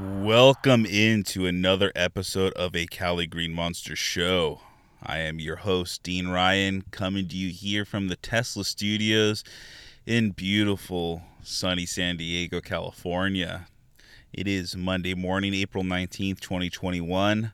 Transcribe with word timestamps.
Welcome 0.00 0.86
into 0.86 1.44
another 1.44 1.92
episode 1.94 2.54
of 2.54 2.74
a 2.74 2.86
Cali 2.86 3.26
Green 3.26 3.52
Monster 3.52 3.94
show. 3.94 4.62
I 5.02 5.18
am 5.18 5.38
your 5.38 5.56
host, 5.56 6.02
Dean 6.02 6.28
Ryan, 6.28 6.84
coming 6.90 7.28
to 7.28 7.36
you 7.36 7.50
here 7.52 7.84
from 7.84 8.08
the 8.08 8.16
Tesla 8.16 8.64
studios 8.64 9.44
in 10.06 10.30
beautiful, 10.30 11.20
sunny 11.42 11.84
San 11.84 12.16
Diego, 12.16 12.62
California. 12.62 13.66
It 14.32 14.48
is 14.48 14.74
Monday 14.74 15.12
morning, 15.12 15.52
April 15.52 15.84
19th, 15.84 16.40
2021. 16.40 17.52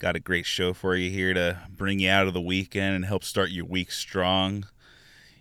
Got 0.00 0.16
a 0.16 0.20
great 0.20 0.44
show 0.44 0.72
for 0.72 0.96
you 0.96 1.08
here 1.08 1.34
to 1.34 1.60
bring 1.70 2.00
you 2.00 2.10
out 2.10 2.26
of 2.26 2.34
the 2.34 2.40
weekend 2.40 2.96
and 2.96 3.04
help 3.04 3.22
start 3.22 3.50
your 3.50 3.64
week 3.64 3.92
strong. 3.92 4.66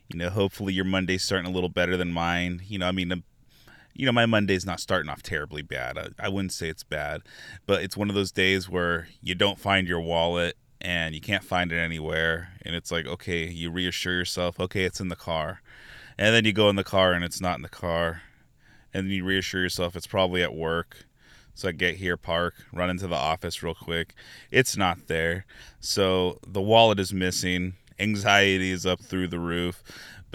You 0.10 0.20
know, 0.20 0.30
hopefully 0.30 0.74
your 0.74 0.86
Monday's 0.86 1.24
starting 1.24 1.50
a 1.50 1.54
little 1.54 1.70
better 1.70 1.98
than 1.98 2.12
mine. 2.12 2.62
You 2.68 2.78
know, 2.78 2.88
I 2.88 2.92
mean, 2.92 3.24
you 3.96 4.06
know, 4.06 4.12
my 4.12 4.26
Monday's 4.26 4.66
not 4.66 4.82
starting 4.82 5.10
off 5.10 5.24
terribly 5.24 5.62
bad. 5.62 5.98
I, 5.98 6.10
I 6.20 6.30
wouldn't 6.30 6.52
say 6.52 6.68
it's 6.68 6.84
bad, 6.84 7.22
but 7.66 7.82
it's 7.82 7.96
one 7.96 8.10
of 8.10 8.16
those 8.16 8.32
days 8.32 8.70
where 8.70 9.08
you 9.22 9.36
don't 9.36 9.58
find 9.58 9.88
your 9.88 10.02
wallet 10.02 10.58
and 10.82 11.16
you 11.16 11.22
can't 11.22 11.44
find 11.44 11.72
it 11.72 11.78
anywhere. 11.78 12.50
And 12.64 12.76
it's 12.76 12.92
like, 12.92 13.08
okay, 13.08 13.48
you 13.48 13.72
reassure 13.72 14.14
yourself, 14.14 14.60
okay, 14.60 14.84
it's 14.84 15.00
in 15.00 15.08
the 15.08 15.16
car. 15.16 15.62
And 16.18 16.36
then 16.36 16.46
you 16.46 16.54
go 16.54 16.70
in 16.70 16.76
the 16.76 16.84
car 16.84 17.14
and 17.14 17.24
it's 17.24 17.42
not 17.42 17.56
in 17.56 17.62
the 17.62 17.70
car. 17.70 18.22
And 18.94 19.08
then 19.08 19.14
you 19.14 19.24
reassure 19.24 19.62
yourself 19.62 19.96
it's 19.96 20.08
probably 20.08 20.44
at 20.44 20.54
work. 20.54 21.06
So 21.54 21.70
I 21.70 21.72
get 21.72 21.96
here, 21.96 22.18
park, 22.18 22.54
run 22.74 22.90
into 22.90 23.08
the 23.08 23.16
office 23.16 23.64
real 23.64 23.76
quick. 23.76 24.14
It's 24.52 24.76
not 24.76 25.08
there. 25.08 25.46
So 25.80 26.38
the 26.46 26.62
wallet 26.62 27.00
is 27.00 27.14
missing. 27.14 27.76
Anxiety 27.98 28.72
is 28.72 28.86
up 28.86 29.00
through 29.00 29.30
the 29.30 29.40
roof. 29.40 29.82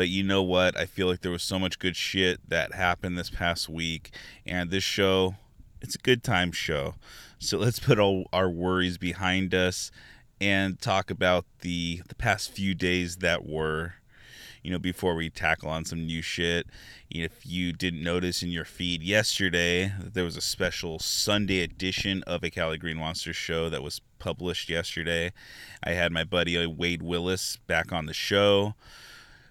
But 0.01 0.09
you 0.09 0.23
know 0.23 0.43
what? 0.43 0.79
I 0.79 0.87
feel 0.87 1.09
like 1.09 1.21
there 1.21 1.31
was 1.31 1.43
so 1.43 1.59
much 1.59 1.79
good 1.79 1.95
shit 1.95 2.49
that 2.49 2.73
happened 2.73 3.19
this 3.19 3.29
past 3.29 3.69
week. 3.69 4.15
And 4.47 4.71
this 4.71 4.83
show, 4.83 5.35
it's 5.83 5.95
a 5.95 5.99
good 5.99 6.25
time 6.25 6.53
show. 6.53 6.95
So 7.39 7.59
let's 7.59 7.79
put 7.79 7.99
all 7.99 8.25
our 8.33 8.49
worries 8.49 8.97
behind 8.97 9.55
us 9.55 9.91
and 10.41 10.81
talk 10.81 11.11
about 11.11 11.45
the 11.61 12.01
the 12.09 12.15
past 12.15 12.51
few 12.51 12.75
days 12.75 13.17
that 13.17 13.45
were 13.45 13.97
you 14.63 14.71
know 14.71 14.79
before 14.79 15.15
we 15.15 15.29
tackle 15.29 15.69
on 15.69 15.85
some 15.85 16.07
new 16.07 16.23
shit 16.23 16.67
if 17.11 17.45
you 17.45 17.71
didn't 17.71 18.03
notice 18.03 18.43
in 18.43 18.49
your 18.49 18.65
feed 18.65 19.03
yesterday 19.03 19.93
there 20.03 20.25
was 20.25 20.39
a 20.39 20.41
special 20.41 20.99
sunday 20.99 21.61
edition 21.61 22.23
of 22.23 22.43
a 22.43 22.49
cali 22.49 22.79
green 22.79 22.97
monster 22.97 23.35
show 23.35 23.69
that 23.69 23.83
was 23.83 24.01
published 24.19 24.71
yesterday 24.71 25.31
i 25.83 25.91
had 25.91 26.11
my 26.11 26.25
buddy 26.25 26.57
uh, 26.57 26.69
wade 26.69 27.03
willis 27.03 27.59
back 27.67 27.93
on 27.93 28.07
the 28.07 28.15
show 28.15 28.75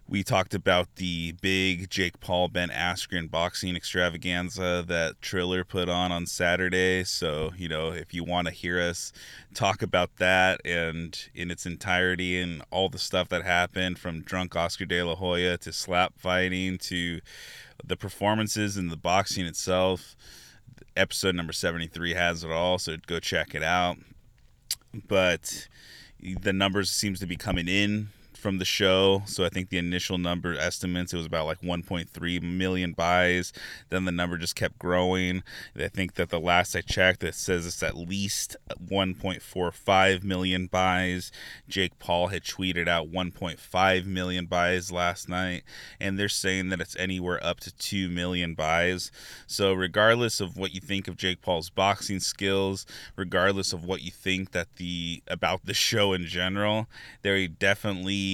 we 0.09 0.23
talked 0.23 0.55
about 0.55 0.95
the 0.95 1.33
big 1.33 1.87
Jake 1.91 2.19
Paul 2.19 2.47
Ben 2.47 2.69
Askren 2.69 3.29
boxing 3.29 3.75
extravaganza 3.75 4.83
that 4.87 5.21
Triller 5.21 5.63
put 5.63 5.87
on 5.87 6.11
on 6.11 6.25
Saturday. 6.25 7.03
So, 7.03 7.51
you 7.55 7.69
know, 7.69 7.89
if 7.91 8.11
you 8.11 8.23
want 8.23 8.47
to 8.47 8.53
hear 8.53 8.81
us 8.81 9.13
talk 9.53 9.83
about 9.83 10.15
that 10.17 10.61
and 10.65 11.15
in 11.35 11.51
its 11.51 11.67
entirety 11.67 12.41
and 12.41 12.63
all 12.71 12.89
the 12.89 12.97
stuff 12.97 13.29
that 13.29 13.43
happened 13.43 13.99
from 13.99 14.23
drunk 14.23 14.55
Oscar 14.55 14.85
De 14.85 15.03
La 15.03 15.13
Hoya 15.13 15.59
to 15.59 15.71
slap 15.71 16.17
fighting 16.17 16.79
to 16.79 17.19
the 17.83 17.95
performances 17.95 18.77
and 18.77 18.89
the 18.89 18.97
boxing 18.97 19.45
itself, 19.45 20.15
episode 20.97 21.35
number 21.35 21.53
73 21.53 22.15
has 22.15 22.43
it 22.43 22.51
all. 22.51 22.79
So 22.79 22.97
go 23.05 23.19
check 23.19 23.53
it 23.53 23.63
out. 23.63 23.97
But 25.07 25.67
the 26.19 26.51
numbers 26.51 26.89
seems 26.89 27.19
to 27.19 27.27
be 27.27 27.35
coming 27.35 27.67
in 27.67 28.09
from 28.39 28.57
the 28.57 28.65
show. 28.65 29.23
So 29.25 29.45
I 29.45 29.49
think 29.49 29.69
the 29.69 29.77
initial 29.77 30.17
number 30.17 30.57
estimates 30.57 31.13
it 31.13 31.17
was 31.17 31.25
about 31.25 31.45
like 31.45 31.61
1.3 31.61 32.41
million 32.41 32.93
buys. 32.93 33.53
Then 33.89 34.05
the 34.05 34.11
number 34.11 34.37
just 34.37 34.55
kept 34.55 34.79
growing. 34.79 35.43
I 35.77 35.89
think 35.89 36.15
that 36.15 36.29
the 36.29 36.39
last 36.39 36.75
I 36.75 36.81
checked, 36.81 37.23
it 37.23 37.35
says 37.35 37.65
it's 37.65 37.83
at 37.83 37.97
least 37.97 38.55
1.45 38.83 40.23
million 40.23 40.67
buys. 40.67 41.31
Jake 41.67 41.99
Paul 41.99 42.27
had 42.27 42.43
tweeted 42.43 42.87
out 42.87 43.11
1.5 43.11 44.05
million 44.05 44.45
buys 44.45 44.91
last 44.91 45.29
night, 45.29 45.63
and 45.99 46.17
they're 46.17 46.29
saying 46.29 46.69
that 46.69 46.81
it's 46.81 46.95
anywhere 46.95 47.43
up 47.43 47.59
to 47.61 47.75
2 47.75 48.09
million 48.09 48.53
buys. 48.53 49.11
So 49.47 49.73
regardless 49.73 50.39
of 50.39 50.57
what 50.57 50.73
you 50.73 50.81
think 50.81 51.07
of 51.07 51.17
Jake 51.17 51.41
Paul's 51.41 51.69
boxing 51.69 52.19
skills, 52.19 52.85
regardless 53.15 53.73
of 53.73 53.85
what 53.85 54.01
you 54.01 54.11
think 54.11 54.51
that 54.51 54.75
the 54.77 55.21
about 55.27 55.65
the 55.65 55.73
show 55.73 56.13
in 56.13 56.25
general, 56.25 56.87
they 57.21 57.47
definitely 57.47 58.28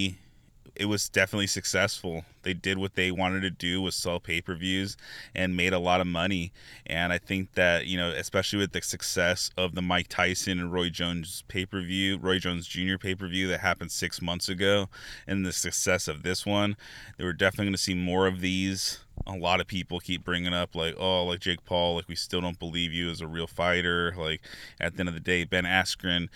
it 0.75 0.85
was 0.87 1.07
definitely 1.07 1.47
successful. 1.47 2.25
They 2.43 2.53
did 2.53 2.77
what 2.77 2.95
they 2.95 3.09
wanted 3.09 3.41
to 3.41 3.49
do 3.49 3.81
was 3.81 3.95
sell 3.95 4.19
pay-per-views 4.19 4.97
and 5.33 5.55
made 5.55 5.71
a 5.71 5.79
lot 5.79 6.01
of 6.01 6.07
money. 6.07 6.51
And 6.85 7.13
I 7.13 7.17
think 7.17 7.53
that, 7.53 7.85
you 7.85 7.95
know, 7.95 8.09
especially 8.09 8.59
with 8.59 8.73
the 8.73 8.81
success 8.81 9.51
of 9.55 9.73
the 9.73 9.81
Mike 9.81 10.07
Tyson 10.09 10.59
and 10.59 10.73
Roy 10.73 10.89
Jones 10.89 11.45
pay-per-view, 11.47 12.17
Roy 12.17 12.39
Jones 12.39 12.67
Jr. 12.67 12.97
pay-per-view 12.97 13.47
that 13.47 13.61
happened 13.61 13.91
6 13.91 14.21
months 14.21 14.49
ago 14.49 14.89
and 15.25 15.45
the 15.45 15.53
success 15.53 16.09
of 16.09 16.23
this 16.23 16.45
one, 16.45 16.75
they 17.17 17.23
were 17.23 17.31
definitely 17.31 17.67
going 17.67 17.73
to 17.75 17.79
see 17.81 17.95
more 17.95 18.27
of 18.27 18.41
these. 18.41 18.99
A 19.25 19.37
lot 19.37 19.61
of 19.61 19.67
people 19.67 20.01
keep 20.01 20.25
bringing 20.25 20.53
up 20.53 20.75
like, 20.75 20.95
oh, 20.99 21.23
like 21.23 21.39
Jake 21.39 21.63
Paul, 21.63 21.95
like 21.95 22.09
we 22.09 22.15
still 22.15 22.41
don't 22.41 22.59
believe 22.59 22.91
you 22.91 23.09
as 23.09 23.21
a 23.21 23.27
real 23.27 23.47
fighter. 23.47 24.13
Like 24.17 24.41
at 24.81 24.95
the 24.95 24.99
end 24.99 25.09
of 25.09 25.15
the 25.15 25.21
day, 25.21 25.45
Ben 25.45 25.63
Askren 25.63 26.27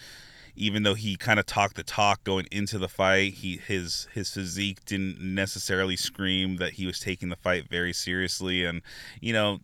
even 0.55 0.83
though 0.83 0.93
he 0.93 1.15
kind 1.15 1.39
of 1.39 1.45
talked 1.45 1.75
the 1.75 1.83
talk 1.83 2.23
going 2.23 2.47
into 2.51 2.77
the 2.77 2.87
fight, 2.87 3.33
he 3.35 3.57
his 3.57 4.07
his 4.13 4.31
physique 4.31 4.83
didn't 4.85 5.19
necessarily 5.19 5.95
scream 5.95 6.57
that 6.57 6.73
he 6.73 6.85
was 6.85 6.99
taking 6.99 7.29
the 7.29 7.35
fight 7.35 7.69
very 7.69 7.93
seriously, 7.93 8.65
and 8.65 8.81
you 9.21 9.33
know 9.33 9.59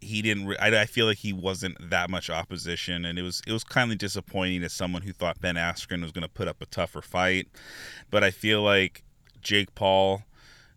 he 0.00 0.22
didn't. 0.22 0.54
I, 0.60 0.82
I 0.82 0.86
feel 0.86 1.06
like 1.06 1.18
he 1.18 1.32
wasn't 1.32 1.90
that 1.90 2.10
much 2.10 2.30
opposition, 2.30 3.04
and 3.04 3.18
it 3.18 3.22
was 3.22 3.42
it 3.46 3.52
was 3.52 3.64
kind 3.64 3.92
of 3.92 3.98
disappointing 3.98 4.62
as 4.62 4.72
someone 4.72 5.02
who 5.02 5.12
thought 5.12 5.40
Ben 5.40 5.56
Askren 5.56 6.02
was 6.02 6.12
going 6.12 6.22
to 6.22 6.28
put 6.28 6.48
up 6.48 6.60
a 6.60 6.66
tougher 6.66 7.02
fight, 7.02 7.48
but 8.10 8.22
I 8.22 8.30
feel 8.30 8.62
like 8.62 9.02
Jake 9.40 9.74
Paul, 9.74 10.22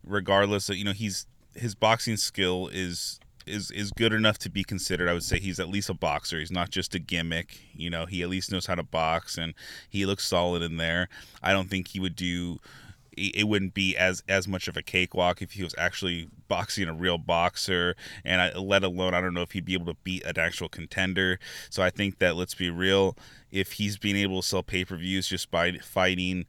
regardless 0.04 0.70
of 0.70 0.78
you 0.78 0.84
know 0.84 0.94
he's 0.94 1.28
his 1.54 1.76
boxing 1.76 2.18
skill 2.18 2.70
is 2.72 3.20
is 3.46 3.72
is 3.72 3.92
good 3.92 4.14
enough 4.14 4.38
to 4.40 4.50
be 4.50 4.64
considered. 4.64 5.10
I 5.10 5.14
would 5.14 5.24
say 5.24 5.40
he's 5.40 5.60
at 5.60 5.70
least 5.70 5.90
a 5.90 5.94
boxer. 5.94 6.40
He's 6.40 6.52
not 6.52 6.70
just 6.70 6.96
a 6.96 7.00
gimmick. 7.00 7.60
You 7.74 7.90
know, 7.90 8.06
he 8.06 8.22
at 8.22 8.30
least 8.30 8.52
knows 8.52 8.66
how 8.66 8.76
to 8.76 8.84
box, 8.84 9.38
and 9.38 9.54
he 9.90 10.06
looks 10.06 10.26
solid 10.26 10.62
in 10.62 10.78
there. 10.78 11.10
I 11.42 11.54
don't 11.54 11.70
think 11.70 11.90
he 11.90 12.00
would 12.00 12.16
do. 12.16 12.60
It 13.18 13.48
wouldn't 13.48 13.74
be 13.74 13.96
as 13.96 14.24
as 14.28 14.46
much 14.46 14.68
of 14.68 14.76
a 14.76 14.82
cakewalk 14.82 15.42
if 15.42 15.54
he 15.54 15.64
was 15.64 15.74
actually 15.78 16.28
boxing 16.50 16.90
a 16.90 16.94
real 16.94 17.18
boxer, 17.18 17.96
and 18.26 18.42
I, 18.42 18.54
let 18.58 18.84
alone 18.84 19.14
I 19.14 19.22
don't 19.22 19.34
know 19.34 19.42
if 19.42 19.52
he'd 19.54 19.64
be 19.64 19.74
able 19.74 19.86
to 19.86 19.98
beat 20.04 20.26
an 20.26 20.38
actual 20.38 20.68
contender. 20.68 21.40
So 21.70 21.82
I 21.82 21.92
think 21.92 22.20
that 22.20 22.36
let's 22.36 22.56
be 22.56 22.70
real, 22.70 23.16
if 23.52 23.74
he's 23.74 23.98
being 23.98 24.18
able 24.18 24.42
to 24.42 24.48
sell 24.48 24.64
pay 24.64 24.84
per 24.84 24.98
views 24.98 25.30
just 25.30 25.50
by 25.50 25.78
fighting 25.78 26.46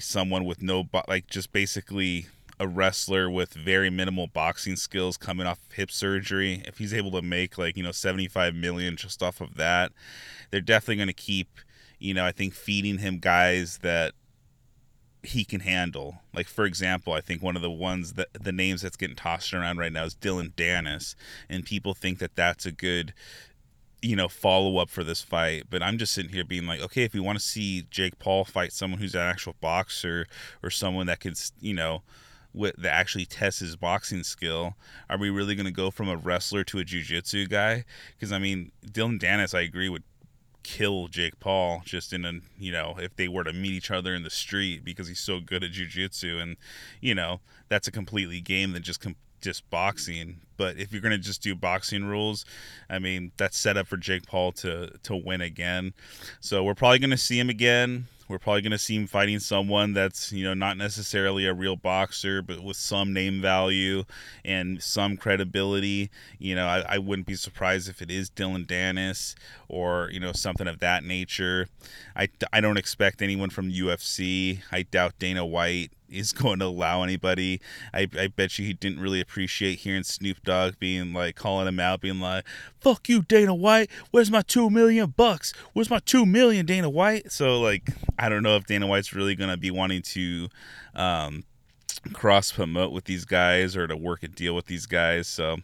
someone 0.00 0.44
with 0.44 0.62
no 0.62 0.88
like 1.08 1.26
just 1.26 1.52
basically 1.52 2.26
a 2.60 2.66
wrestler 2.66 3.30
with 3.30 3.52
very 3.52 3.90
minimal 3.90 4.26
boxing 4.26 4.76
skills 4.76 5.16
coming 5.16 5.46
off 5.46 5.58
hip 5.72 5.90
surgery, 5.90 6.62
if 6.66 6.78
he's 6.78 6.94
able 6.94 7.10
to 7.12 7.22
make 7.22 7.58
like, 7.58 7.76
you 7.76 7.82
know, 7.82 7.92
75 7.92 8.54
million 8.54 8.96
just 8.96 9.22
off 9.22 9.40
of 9.40 9.56
that, 9.56 9.92
they're 10.50 10.60
definitely 10.60 10.96
going 10.96 11.08
to 11.08 11.12
keep, 11.12 11.60
you 11.98 12.14
know, 12.14 12.24
I 12.24 12.32
think 12.32 12.54
feeding 12.54 12.98
him 12.98 13.18
guys 13.18 13.78
that 13.78 14.14
he 15.22 15.44
can 15.44 15.60
handle. 15.60 16.22
Like 16.34 16.48
for 16.48 16.64
example, 16.64 17.12
I 17.12 17.20
think 17.20 17.42
one 17.42 17.56
of 17.56 17.62
the 17.62 17.70
ones 17.70 18.14
that 18.14 18.28
the 18.32 18.52
names 18.52 18.82
that's 18.82 18.96
getting 18.96 19.16
tossed 19.16 19.52
around 19.52 19.78
right 19.78 19.92
now 19.92 20.04
is 20.04 20.14
Dillon 20.14 20.52
Danis, 20.56 21.14
and 21.48 21.64
people 21.64 21.94
think 21.94 22.18
that 22.18 22.36
that's 22.36 22.66
a 22.66 22.72
good 22.72 23.14
you 24.00 24.14
know 24.14 24.28
follow 24.28 24.78
up 24.78 24.88
for 24.88 25.02
this 25.02 25.22
fight 25.22 25.64
but 25.68 25.82
i'm 25.82 25.98
just 25.98 26.14
sitting 26.14 26.30
here 26.30 26.44
being 26.44 26.66
like 26.66 26.80
okay 26.80 27.02
if 27.02 27.12
we 27.12 27.18
want 27.18 27.36
to 27.36 27.44
see 27.44 27.84
jake 27.90 28.16
paul 28.20 28.44
fight 28.44 28.72
someone 28.72 29.00
who's 29.00 29.14
an 29.14 29.20
actual 29.20 29.56
boxer 29.60 30.26
or 30.62 30.70
someone 30.70 31.08
that 31.08 31.18
could 31.18 31.36
you 31.60 31.74
know 31.74 32.02
with, 32.52 32.76
that 32.76 32.92
actually 32.92 33.26
tests 33.26 33.60
his 33.60 33.76
boxing 33.76 34.22
skill. 34.22 34.74
Are 35.08 35.18
we 35.18 35.30
really 35.30 35.54
going 35.54 35.66
to 35.66 35.72
go 35.72 35.90
from 35.90 36.08
a 36.08 36.16
wrestler 36.16 36.64
to 36.64 36.78
a 36.78 36.84
jiu-jitsu 36.84 37.46
guy? 37.46 37.84
Because 38.16 38.32
I 38.32 38.38
mean, 38.38 38.72
Dillon 38.90 39.18
Danis, 39.18 39.54
I 39.54 39.60
agree 39.60 39.88
would 39.88 40.04
kill 40.68 41.08
Jake 41.08 41.40
Paul 41.40 41.80
just 41.86 42.12
in 42.12 42.26
a 42.26 42.32
you 42.58 42.70
know 42.70 42.96
if 42.98 43.16
they 43.16 43.26
were 43.26 43.42
to 43.42 43.54
meet 43.54 43.72
each 43.72 43.90
other 43.90 44.14
in 44.14 44.22
the 44.22 44.28
street 44.28 44.84
because 44.84 45.08
he's 45.08 45.18
so 45.18 45.40
good 45.40 45.64
at 45.64 45.70
jiu-jitsu 45.70 46.38
and 46.38 46.58
you 47.00 47.14
know 47.14 47.40
that's 47.70 47.88
a 47.88 47.90
completely 47.90 48.42
game 48.42 48.72
than 48.72 48.82
just 48.82 49.00
com- 49.00 49.16
just 49.40 49.68
boxing 49.70 50.40
but 50.58 50.76
if 50.76 50.92
you're 50.92 51.00
going 51.00 51.12
to 51.12 51.16
just 51.16 51.42
do 51.42 51.54
boxing 51.54 52.04
rules 52.04 52.44
i 52.90 52.98
mean 52.98 53.32
that's 53.38 53.56
set 53.56 53.78
up 53.78 53.86
for 53.86 53.96
jake 53.96 54.26
paul 54.26 54.52
to 54.52 54.90
to 55.02 55.16
win 55.16 55.40
again 55.40 55.94
so 56.40 56.62
we're 56.62 56.74
probably 56.74 56.98
going 56.98 57.08
to 57.08 57.16
see 57.16 57.38
him 57.38 57.48
again 57.48 58.06
we're 58.28 58.38
probably 58.38 58.60
going 58.62 58.72
to 58.72 58.78
see 58.78 58.96
him 58.96 59.06
fighting 59.06 59.38
someone 59.38 59.94
that's, 59.94 60.32
you 60.32 60.44
know, 60.44 60.54
not 60.54 60.76
necessarily 60.76 61.46
a 61.46 61.54
real 61.54 61.76
boxer, 61.76 62.42
but 62.42 62.62
with 62.62 62.76
some 62.76 63.12
name 63.12 63.40
value 63.40 64.04
and 64.44 64.82
some 64.82 65.16
credibility. 65.16 66.10
You 66.38 66.54
know, 66.54 66.66
I, 66.66 66.84
I 66.88 66.98
wouldn't 66.98 67.26
be 67.26 67.34
surprised 67.34 67.88
if 67.88 68.02
it 68.02 68.10
is 68.10 68.28
Dillon 68.28 68.66
Danis 68.66 69.34
or, 69.68 70.10
you 70.12 70.20
know, 70.20 70.32
something 70.32 70.68
of 70.68 70.78
that 70.80 71.04
nature. 71.04 71.68
I, 72.14 72.28
I 72.52 72.60
don't 72.60 72.76
expect 72.76 73.22
anyone 73.22 73.50
from 73.50 73.72
UFC. 73.72 74.60
I 74.70 74.82
doubt 74.82 75.18
Dana 75.18 75.46
White 75.46 75.92
is 76.10 76.32
going 76.38 76.58
to 76.60 76.66
allow 76.66 77.02
anybody. 77.02 77.60
I, 77.92 78.08
I 78.18 78.28
bet 78.28 78.58
you 78.58 78.66
he 78.66 78.72
didn't 78.72 79.00
really 79.00 79.20
appreciate 79.20 79.80
hearing 79.80 80.04
Snoop 80.04 80.42
Dogg 80.42 80.78
being 80.78 81.12
like 81.12 81.36
calling 81.36 81.68
him 81.68 81.80
out, 81.80 82.00
being 82.00 82.20
like, 82.20 82.44
"Fuck 82.80 83.08
you, 83.08 83.22
Dana 83.22 83.54
White. 83.54 83.90
Where's 84.10 84.30
my 84.30 84.42
two 84.42 84.70
million 84.70 85.14
bucks? 85.16 85.52
Where's 85.72 85.90
my 85.90 86.00
two 86.00 86.26
million, 86.26 86.66
Dana 86.66 86.90
White?" 86.90 87.32
So 87.32 87.60
like, 87.60 87.90
I 88.18 88.28
don't 88.28 88.42
know 88.42 88.56
if 88.56 88.66
Dana 88.66 88.86
White's 88.86 89.14
really 89.14 89.34
gonna 89.34 89.56
be 89.56 89.70
wanting 89.70 90.02
to. 90.02 90.48
Um, 90.94 91.44
cross 92.12 92.52
promote 92.52 92.92
with 92.92 93.04
these 93.04 93.24
guys 93.24 93.76
or 93.76 93.86
to 93.86 93.96
work 93.96 94.22
a 94.22 94.28
deal 94.28 94.54
with 94.54 94.66
these 94.66 94.86
guys. 94.86 95.26
So, 95.26 95.58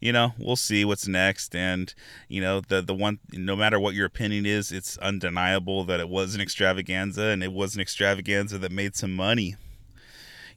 you 0.00 0.12
know, 0.12 0.32
we'll 0.38 0.56
see 0.56 0.84
what's 0.84 1.08
next. 1.08 1.54
And 1.54 1.92
you 2.28 2.40
know, 2.40 2.60
the 2.60 2.80
the 2.80 2.94
one, 2.94 3.18
no 3.32 3.56
matter 3.56 3.78
what 3.78 3.94
your 3.94 4.06
opinion 4.06 4.46
is, 4.46 4.72
it's 4.72 4.96
undeniable 4.98 5.84
that 5.84 6.00
it 6.00 6.08
was 6.08 6.34
an 6.34 6.40
extravaganza, 6.40 7.24
and 7.24 7.42
it 7.42 7.52
was 7.52 7.74
an 7.74 7.80
extravaganza 7.80 8.58
that 8.58 8.72
made 8.72 8.94
some 8.96 9.14
money 9.14 9.56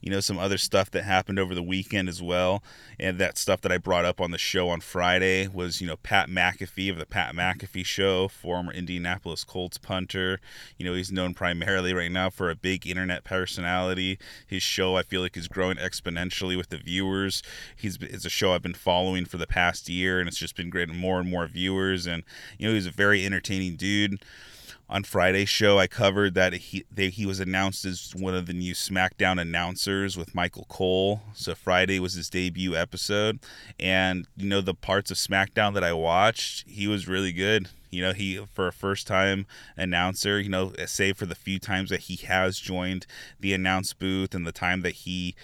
you 0.04 0.10
know, 0.10 0.20
some 0.20 0.38
other 0.38 0.58
stuff 0.58 0.90
that 0.90 1.04
happened 1.04 1.38
over 1.38 1.54
the 1.54 1.62
weekend 1.62 2.10
as 2.10 2.20
well. 2.20 2.62
And 3.00 3.18
that 3.18 3.38
stuff 3.38 3.62
that 3.62 3.72
I 3.72 3.78
brought 3.78 4.04
up 4.04 4.20
on 4.20 4.32
the 4.32 4.38
show 4.38 4.68
on 4.68 4.82
Friday 4.82 5.48
was, 5.48 5.80
you 5.80 5.86
know, 5.86 5.96
Pat 5.96 6.28
McAfee 6.28 6.90
of 6.90 6.98
the 6.98 7.06
Pat 7.06 7.34
McAfee 7.34 7.86
Show, 7.86 8.28
former 8.28 8.70
Indianapolis 8.70 9.44
Colts 9.44 9.78
punter. 9.78 10.40
You 10.76 10.84
know, 10.84 10.92
he's 10.92 11.10
known 11.10 11.32
primarily 11.32 11.94
right 11.94 12.12
now 12.12 12.28
for 12.28 12.50
a 12.50 12.54
big 12.54 12.86
internet 12.86 13.24
personality. 13.24 14.18
His 14.46 14.62
show, 14.62 14.94
I 14.94 15.04
feel 15.04 15.22
like, 15.22 15.38
is 15.38 15.48
growing 15.48 15.78
exponentially 15.78 16.58
with 16.58 16.68
the 16.68 16.76
viewers. 16.76 17.42
He's 17.74 17.96
it's 18.02 18.26
a 18.26 18.30
show 18.30 18.52
I've 18.52 18.60
been 18.60 18.74
following 18.74 19.24
for 19.24 19.38
the 19.38 19.46
past 19.46 19.88
year, 19.88 20.20
and 20.20 20.28
it's 20.28 20.36
just 20.36 20.54
been 20.54 20.68
getting 20.68 20.98
more 20.98 21.18
and 21.18 21.30
more 21.30 21.46
viewers. 21.46 22.06
And 22.06 22.24
you 22.58 22.68
know, 22.68 22.74
he's 22.74 22.86
a 22.86 22.90
very 22.90 23.24
entertaining 23.24 23.76
dude 23.76 24.22
on 24.94 25.02
Friday's 25.02 25.48
show, 25.48 25.76
I 25.76 25.88
covered 25.88 26.34
that 26.34 26.52
he 26.52 26.84
he 26.96 27.26
was 27.26 27.40
announced 27.40 27.84
as 27.84 28.14
one 28.16 28.36
of 28.36 28.46
the 28.46 28.52
new 28.52 28.74
SmackDown 28.74 29.40
announcers 29.40 30.16
with 30.16 30.36
Michael 30.36 30.66
Cole. 30.68 31.20
So 31.34 31.56
Friday 31.56 31.98
was 31.98 32.14
his 32.14 32.30
debut 32.30 32.76
episode, 32.76 33.40
and 33.80 34.28
you 34.36 34.48
know 34.48 34.60
the 34.60 34.72
parts 34.72 35.10
of 35.10 35.16
SmackDown 35.16 35.74
that 35.74 35.82
I 35.82 35.92
watched, 35.92 36.68
he 36.68 36.86
was 36.86 37.08
really 37.08 37.32
good. 37.32 37.70
You 37.90 38.02
know, 38.02 38.12
he 38.12 38.36
for 38.54 38.68
a 38.68 38.72
first 38.72 39.08
time 39.08 39.46
announcer, 39.76 40.38
you 40.38 40.48
know, 40.48 40.72
save 40.86 41.16
for 41.16 41.26
the 41.26 41.34
few 41.34 41.58
times 41.58 41.90
that 41.90 42.02
he 42.02 42.14
has 42.26 42.60
joined 42.60 43.04
the 43.40 43.52
announce 43.52 43.94
booth 43.94 44.32
and 44.32 44.46
the 44.46 44.52
time 44.52 44.82
that 44.82 44.94
he 44.94 45.34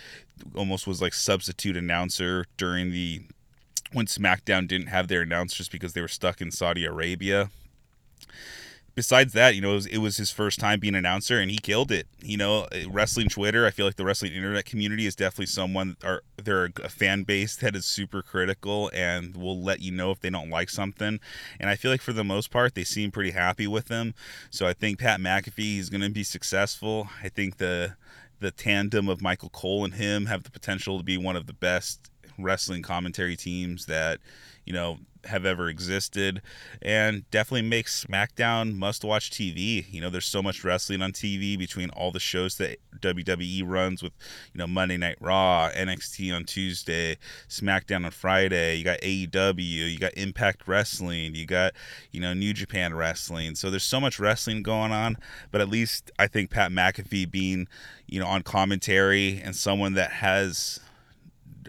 almost 0.55 0.87
was 0.87 1.03
like 1.03 1.13
substitute 1.13 1.77
announcer 1.77 2.47
during 2.57 2.93
the 2.93 3.23
when 3.91 4.07
SmackDown 4.07 4.69
didn't 4.69 4.87
have 4.87 5.09
their 5.09 5.23
announcers 5.23 5.69
because 5.69 5.93
they 5.93 6.01
were 6.01 6.07
stuck 6.07 6.41
in 6.41 6.53
Saudi 6.53 6.85
Arabia 6.85 7.51
besides 9.01 9.33
that, 9.33 9.55
you 9.55 9.63
know, 9.63 9.71
it 9.71 9.77
was, 9.77 9.87
it 9.87 9.97
was, 9.97 10.19
his 10.19 10.31
first 10.31 10.61
time 10.61 10.79
being 10.79 10.95
an 10.95 10.99
announcer 10.99 11.41
and 11.41 11.51
he 11.51 11.57
killed 11.57 11.91
it. 11.91 12.07
You 12.21 12.37
know, 12.37 12.65
uh, 12.65 12.91
wrestling 12.91 13.31
Twitter, 13.31 13.65
I 13.65 13.71
feel 13.71 13.87
like 13.87 13.97
the 13.97 14.05
wrestling 14.05 14.35
internet 14.35 14.67
community 14.67 15.07
is 15.07 15.17
definitely 15.17 15.47
someone, 15.47 15.97
or 16.05 16.21
they're 16.37 16.69
a 16.85 16.91
fan 16.91 17.23
base 17.23 17.57
that 17.57 17.75
is 17.75 17.87
super 17.87 18.21
critical 18.21 18.91
and 18.93 19.35
will 19.35 19.59
let 19.59 19.81
you 19.81 19.91
know 19.91 20.11
if 20.11 20.21
they 20.21 20.29
don't 20.29 20.51
like 20.51 20.69
something. 20.69 21.19
And 21.59 21.71
I 21.71 21.77
feel 21.77 21.91
like 21.91 22.03
for 22.03 22.13
the 22.13 22.23
most 22.23 22.51
part, 22.51 22.75
they 22.75 22.85
seem 22.85 23.11
pretty 23.11 23.31
happy 23.31 23.67
with 23.67 23.89
him. 23.89 24.13
So 24.51 24.67
I 24.67 24.75
think 24.75 24.99
Pat 24.99 25.19
McAfee 25.19 25.79
is 25.79 25.89
going 25.89 26.03
to 26.03 26.11
be 26.11 26.23
successful. 26.23 27.09
I 27.25 27.31
think 27.31 27.57
the 27.57 27.95
the 28.39 28.51
tandem 28.51 29.09
of 29.09 29.23
Michael 29.23 29.51
Cole 29.51 29.85
and 29.85 29.95
him 29.95 30.27
have 30.27 30.43
the 30.43 30.51
potential 30.51 30.99
to 30.99 31.05
be 31.05 31.17
one 31.17 31.37
of 31.37 31.47
the 31.47 31.53
best 31.55 32.11
wrestling 32.39 32.83
commentary 32.83 33.37
teams 33.37 33.87
that 33.87 34.19
you 34.67 34.75
know 34.75 34.99
have 35.27 35.45
ever 35.45 35.69
existed 35.69 36.43
and 36.83 37.29
definitely 37.31 37.69
makes 37.69 38.05
SmackDown 38.05 38.75
must 38.77 39.05
watch 39.05 39.31
TV. 39.31 39.85
You 39.91 40.01
know, 40.01 40.11
there's 40.11 40.27
so 40.27 40.43
much 40.43 40.65
wrestling 40.65 41.03
on 41.03 41.13
TV 41.13 41.59
between 41.59 41.91
all 41.91 42.11
the 42.11 42.21
shows 42.21 42.57
that 42.57 42.79
WWE 43.01 43.63
runs 43.67 44.03
with, 44.03 44.13
you 44.53 44.59
know, 44.59 44.67
Monday 44.67 44.97
Night 44.97 45.17
Raw, 45.21 45.71
NXT 45.71 46.35
on 46.35 46.45
Tuesday, 46.45 47.17
SmackDown 47.49 48.05
on 48.05 48.11
Friday. 48.11 48.77
You 48.77 48.85
got 48.85 49.01
AEW, 49.01 49.93
you 49.93 49.99
got 49.99 50.15
Impact 50.17 50.67
Wrestling, 50.67 51.35
you 51.35 51.47
got, 51.47 51.73
you 52.11 52.21
know, 52.21 52.35
New 52.35 52.53
Japan 52.53 52.95
Wrestling. 52.95 53.55
So 53.55 53.71
there's 53.71 53.85
so 53.85 54.01
much 54.01 54.19
wrestling 54.19 54.63
going 54.63 54.93
on, 54.93 55.17
but 55.51 55.61
at 55.61 55.69
least 55.69 56.11
I 56.19 56.27
think 56.27 56.51
Pat 56.51 56.71
McAfee 56.71 57.31
being, 57.31 57.69
you 58.07 58.21
know, 58.21 58.27
on 58.27 58.43
commentary 58.43 59.41
and 59.43 59.55
someone 59.55 59.95
that 59.95 60.11
has 60.13 60.81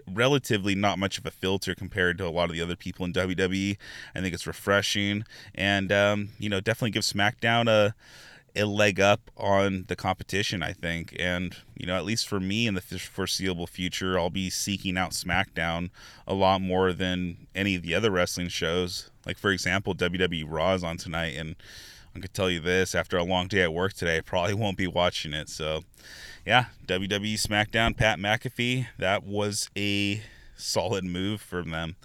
relatively 0.08 0.74
not 0.74 0.98
much 0.98 1.18
of 1.18 1.26
a 1.26 1.30
filter 1.30 1.74
compared 1.74 2.18
to 2.18 2.26
a 2.26 2.30
lot 2.30 2.50
of 2.50 2.52
the 2.52 2.62
other 2.62 2.76
people 2.76 3.04
in 3.04 3.12
WWE. 3.12 3.76
I 4.14 4.20
think 4.20 4.34
it's 4.34 4.46
refreshing, 4.46 5.24
and 5.54 5.92
um, 5.92 6.30
you 6.38 6.48
know, 6.48 6.60
definitely 6.60 6.90
give 6.90 7.02
SmackDown 7.02 7.68
a 7.68 7.94
a 8.54 8.64
leg 8.64 9.00
up 9.00 9.30
on 9.36 9.84
the 9.88 9.96
competition, 9.96 10.62
I 10.62 10.72
think. 10.72 11.16
And, 11.18 11.56
you 11.74 11.86
know, 11.86 11.96
at 11.96 12.04
least 12.04 12.28
for 12.28 12.40
me 12.40 12.66
in 12.66 12.74
the 12.74 12.80
foreseeable 12.80 13.66
future, 13.66 14.18
I'll 14.18 14.30
be 14.30 14.50
seeking 14.50 14.98
out 14.98 15.12
SmackDown 15.12 15.90
a 16.26 16.34
lot 16.34 16.60
more 16.60 16.92
than 16.92 17.46
any 17.54 17.74
of 17.74 17.82
the 17.82 17.94
other 17.94 18.10
wrestling 18.10 18.48
shows. 18.48 19.10
Like, 19.26 19.38
for 19.38 19.50
example, 19.50 19.94
WWE 19.94 20.44
Raw 20.46 20.74
is 20.74 20.84
on 20.84 20.96
tonight, 20.96 21.34
and 21.36 21.56
I 22.14 22.20
can 22.20 22.30
tell 22.32 22.50
you 22.50 22.60
this 22.60 22.94
after 22.94 23.16
a 23.16 23.24
long 23.24 23.48
day 23.48 23.62
at 23.62 23.72
work 23.72 23.94
today, 23.94 24.18
I 24.18 24.20
probably 24.20 24.54
won't 24.62 24.76
be 24.76 24.86
watching 24.86 25.32
it. 25.32 25.48
So, 25.48 25.82
yeah, 26.46 26.66
WWE 26.86 27.34
SmackDown, 27.34 27.96
Pat 27.96 28.18
McAfee, 28.18 28.86
that 28.98 29.24
was 29.24 29.70
a 29.76 30.22
solid 30.56 31.04
move 31.04 31.40
from 31.40 31.70
them. 31.70 31.96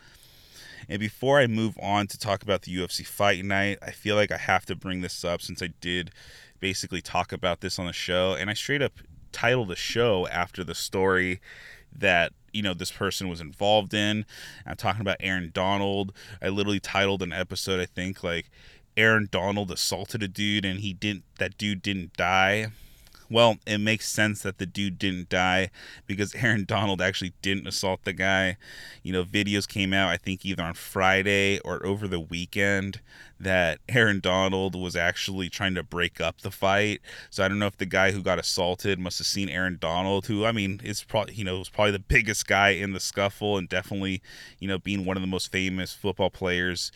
And 0.89 0.99
before 0.99 1.39
I 1.39 1.47
move 1.47 1.77
on 1.81 2.07
to 2.07 2.17
talk 2.17 2.43
about 2.43 2.61
the 2.61 2.75
UFC 2.75 3.05
fight 3.05 3.43
night, 3.43 3.79
I 3.81 3.91
feel 3.91 4.15
like 4.15 4.31
I 4.31 4.37
have 4.37 4.65
to 4.67 4.75
bring 4.75 5.01
this 5.01 5.25
up 5.25 5.41
since 5.41 5.61
I 5.61 5.69
did 5.81 6.11
basically 6.59 7.01
talk 7.01 7.33
about 7.33 7.59
this 7.59 7.77
on 7.77 7.87
the 7.87 7.93
show. 7.93 8.33
And 8.33 8.49
I 8.49 8.53
straight 8.53 8.81
up 8.81 8.93
titled 9.33 9.67
the 9.67 9.75
show 9.75 10.27
after 10.27 10.63
the 10.63 10.75
story 10.75 11.41
that 11.95 12.31
you 12.53 12.61
know 12.61 12.73
this 12.73 12.91
person 12.91 13.27
was 13.27 13.41
involved 13.41 13.93
in. 13.93 14.25
I'm 14.65 14.75
talking 14.75 15.01
about 15.01 15.17
Aaron 15.19 15.51
Donald. 15.53 16.13
I 16.41 16.49
literally 16.49 16.79
titled 16.79 17.21
an 17.21 17.33
episode 17.33 17.79
I 17.79 17.85
think 17.85 18.23
like 18.23 18.49
Aaron 18.97 19.29
Donald 19.31 19.71
assaulted 19.71 20.23
a 20.23 20.27
dude 20.27 20.65
and 20.65 20.81
he 20.81 20.91
didn't 20.91 21.23
that 21.37 21.57
dude 21.57 21.81
didn't 21.81 22.13
die 22.17 22.71
well, 23.29 23.57
it 23.65 23.79
makes 23.79 24.07
sense 24.07 24.41
that 24.43 24.57
the 24.57 24.65
dude 24.65 24.97
didn't 24.97 25.29
die 25.29 25.69
because 26.05 26.33
Aaron 26.41 26.65
Donald 26.65 27.01
actually 27.01 27.33
didn't 27.41 27.67
assault 27.67 28.03
the 28.03 28.13
guy. 28.13 28.57
You 29.03 29.13
know, 29.13 29.23
videos 29.23 29.67
came 29.67 29.93
out, 29.93 30.09
I 30.09 30.17
think, 30.17 30.45
either 30.45 30.63
on 30.63 30.73
Friday 30.75 31.59
or 31.59 31.85
over 31.85 32.07
the 32.07 32.19
weekend 32.19 33.01
that 33.39 33.79
Aaron 33.89 34.19
Donald 34.19 34.75
was 34.75 34.95
actually 34.95 35.49
trying 35.49 35.75
to 35.75 35.83
break 35.83 36.21
up 36.21 36.41
the 36.41 36.51
fight. 36.51 37.01
So 37.29 37.43
I 37.43 37.47
don't 37.47 37.59
know 37.59 37.67
if 37.67 37.77
the 37.77 37.85
guy 37.85 38.11
who 38.11 38.21
got 38.21 38.39
assaulted 38.39 38.99
must 38.99 39.17
have 39.17 39.27
seen 39.27 39.49
Aaron 39.49 39.77
Donald, 39.79 40.27
who 40.27 40.45
I 40.45 40.51
mean 40.51 40.81
is 40.83 41.03
probably 41.03 41.33
you 41.33 41.43
know 41.43 41.59
was 41.59 41.69
probably 41.69 41.91
the 41.91 41.99
biggest 42.07 42.47
guy 42.47 42.69
in 42.69 42.93
the 42.93 42.99
scuffle 42.99 43.57
and 43.57 43.67
definitely 43.67 44.21
you 44.59 44.67
know 44.67 44.79
being 44.79 45.05
one 45.05 45.17
of 45.17 45.21
the 45.21 45.27
most 45.27 45.51
famous 45.51 45.93
football 45.93 46.29
players 46.29 46.91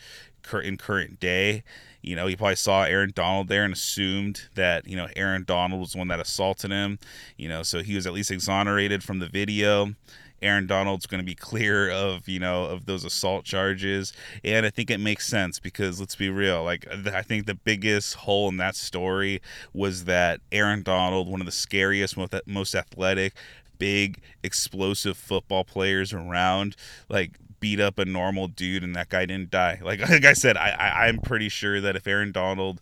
in 0.62 0.76
current 0.76 1.20
day 1.20 1.62
you 2.02 2.16
know, 2.16 2.26
he 2.26 2.34
probably 2.36 2.56
saw 2.56 2.82
Aaron 2.82 3.12
Donald 3.14 3.48
there 3.48 3.64
and 3.64 3.72
assumed 3.72 4.48
that, 4.56 4.86
you 4.86 4.96
know, 4.96 5.08
Aaron 5.14 5.44
Donald 5.44 5.80
was 5.80 5.92
the 5.92 5.98
one 5.98 6.08
that 6.08 6.18
assaulted 6.18 6.72
him. 6.72 6.98
You 7.36 7.48
know, 7.48 7.62
so 7.62 7.80
he 7.82 7.94
was 7.94 8.06
at 8.06 8.12
least 8.12 8.30
exonerated 8.30 9.04
from 9.04 9.20
the 9.20 9.28
video. 9.28 9.94
Aaron 10.42 10.66
Donald's 10.66 11.06
going 11.06 11.20
to 11.20 11.24
be 11.24 11.34
clear 11.36 11.88
of, 11.88 12.28
you 12.28 12.40
know, 12.40 12.64
of 12.64 12.86
those 12.86 13.04
assault 13.04 13.44
charges. 13.44 14.12
And 14.42 14.66
I 14.66 14.70
think 14.70 14.90
it 14.90 14.98
makes 14.98 15.28
sense 15.28 15.60
because 15.60 16.00
let's 16.00 16.16
be 16.16 16.28
real. 16.28 16.64
Like, 16.64 16.86
I 17.06 17.22
think 17.22 17.46
the 17.46 17.54
biggest 17.54 18.14
hole 18.16 18.48
in 18.48 18.56
that 18.56 18.74
story 18.74 19.40
was 19.72 20.04
that 20.06 20.40
Aaron 20.50 20.82
Donald, 20.82 21.28
one 21.28 21.40
of 21.40 21.46
the 21.46 21.52
scariest, 21.52 22.16
most 22.46 22.74
athletic, 22.74 23.34
big, 23.78 24.20
explosive 24.42 25.16
football 25.16 25.62
players 25.62 26.12
around, 26.12 26.74
like, 27.08 27.38
beat 27.62 27.80
up 27.80 27.96
a 27.96 28.04
normal 28.04 28.48
dude 28.48 28.82
and 28.82 28.94
that 28.96 29.08
guy 29.08 29.24
didn't 29.24 29.50
die. 29.50 29.78
Like 29.82 30.00
like 30.10 30.26
I 30.26 30.34
said, 30.34 30.58
I, 30.58 30.70
I 30.70 31.06
I'm 31.06 31.18
pretty 31.18 31.48
sure 31.48 31.80
that 31.80 31.96
if 31.96 32.06
Aaron 32.06 32.32
Donald 32.32 32.80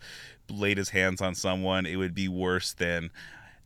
laid 0.50 0.78
his 0.78 0.88
hands 0.88 1.20
on 1.20 1.36
someone, 1.36 1.86
it 1.86 1.96
would 1.96 2.14
be 2.14 2.26
worse 2.26 2.72
than 2.72 3.10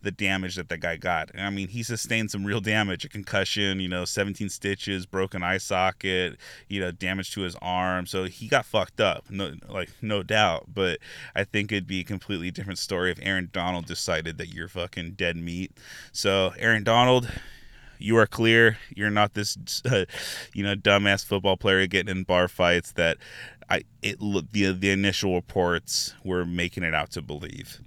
the 0.02 0.11
damage 0.11 0.56
that 0.56 0.68
the 0.68 0.76
guy 0.76 0.99
got. 0.99 1.30
I 1.38 1.49
mean, 1.49 1.68
he 1.68 1.83
sustained 1.83 2.30
some 2.30 2.44
real 2.44 2.61
damage, 2.61 3.06
a 3.06 3.09
concussion, 3.09 3.80
you 3.80 3.88
know, 3.88 4.04
17 4.04 4.50
stitches, 4.50 5.06
broken 5.06 5.42
eye 5.42 5.56
socket, 5.56 6.37
you 6.68 6.80
know, 6.80 6.90
damage 6.90 7.33
to 7.33 7.40
his 7.40 7.56
arm. 7.62 8.06
So 8.06 8.25
he 8.25 8.47
got 8.47 8.66
fucked 8.66 9.00
up, 9.00 9.30
no, 9.30 9.54
like 9.66 9.90
no 10.02 10.23
doubt. 10.23 10.66
But 10.75 10.99
I 11.35 11.44
think 11.44 11.73
it'd 11.73 11.87
be 11.87 12.00
a 12.00 12.04
completely 12.04 12.50
different 12.50 12.78
story 12.78 13.12
if 13.12 13.18
Aaron 13.23 13.49
Donald 13.52 13.87
decided 13.87 14.37
that 14.38 14.49
you're 14.49 14.68
fucking 14.68 15.12
dead 15.12 15.37
meat. 15.37 15.73
So 16.12 16.52
Aaron 16.59 16.85
Donald, 16.85 17.30
you 17.98 18.16
are 18.16 18.26
clear. 18.26 18.78
You're 18.94 19.10
not 19.10 19.34
this, 19.34 19.82
uh, 19.90 20.04
you 20.54 20.62
know, 20.62 20.74
dumbass 20.74 21.24
football 21.24 21.56
player 21.56 21.86
getting 21.86 22.14
in 22.14 22.24
bar 22.24 22.48
fights 22.48 22.92
that 22.92 23.18
I 23.68 23.84
it 24.02 24.18
the 24.20 24.72
the 24.72 24.90
initial 24.90 25.34
reports 25.34 26.14
were 26.24 26.44
making 26.44 26.82
it 26.82 26.94
out 26.94 27.10
to 27.12 27.22
believe. 27.22 27.80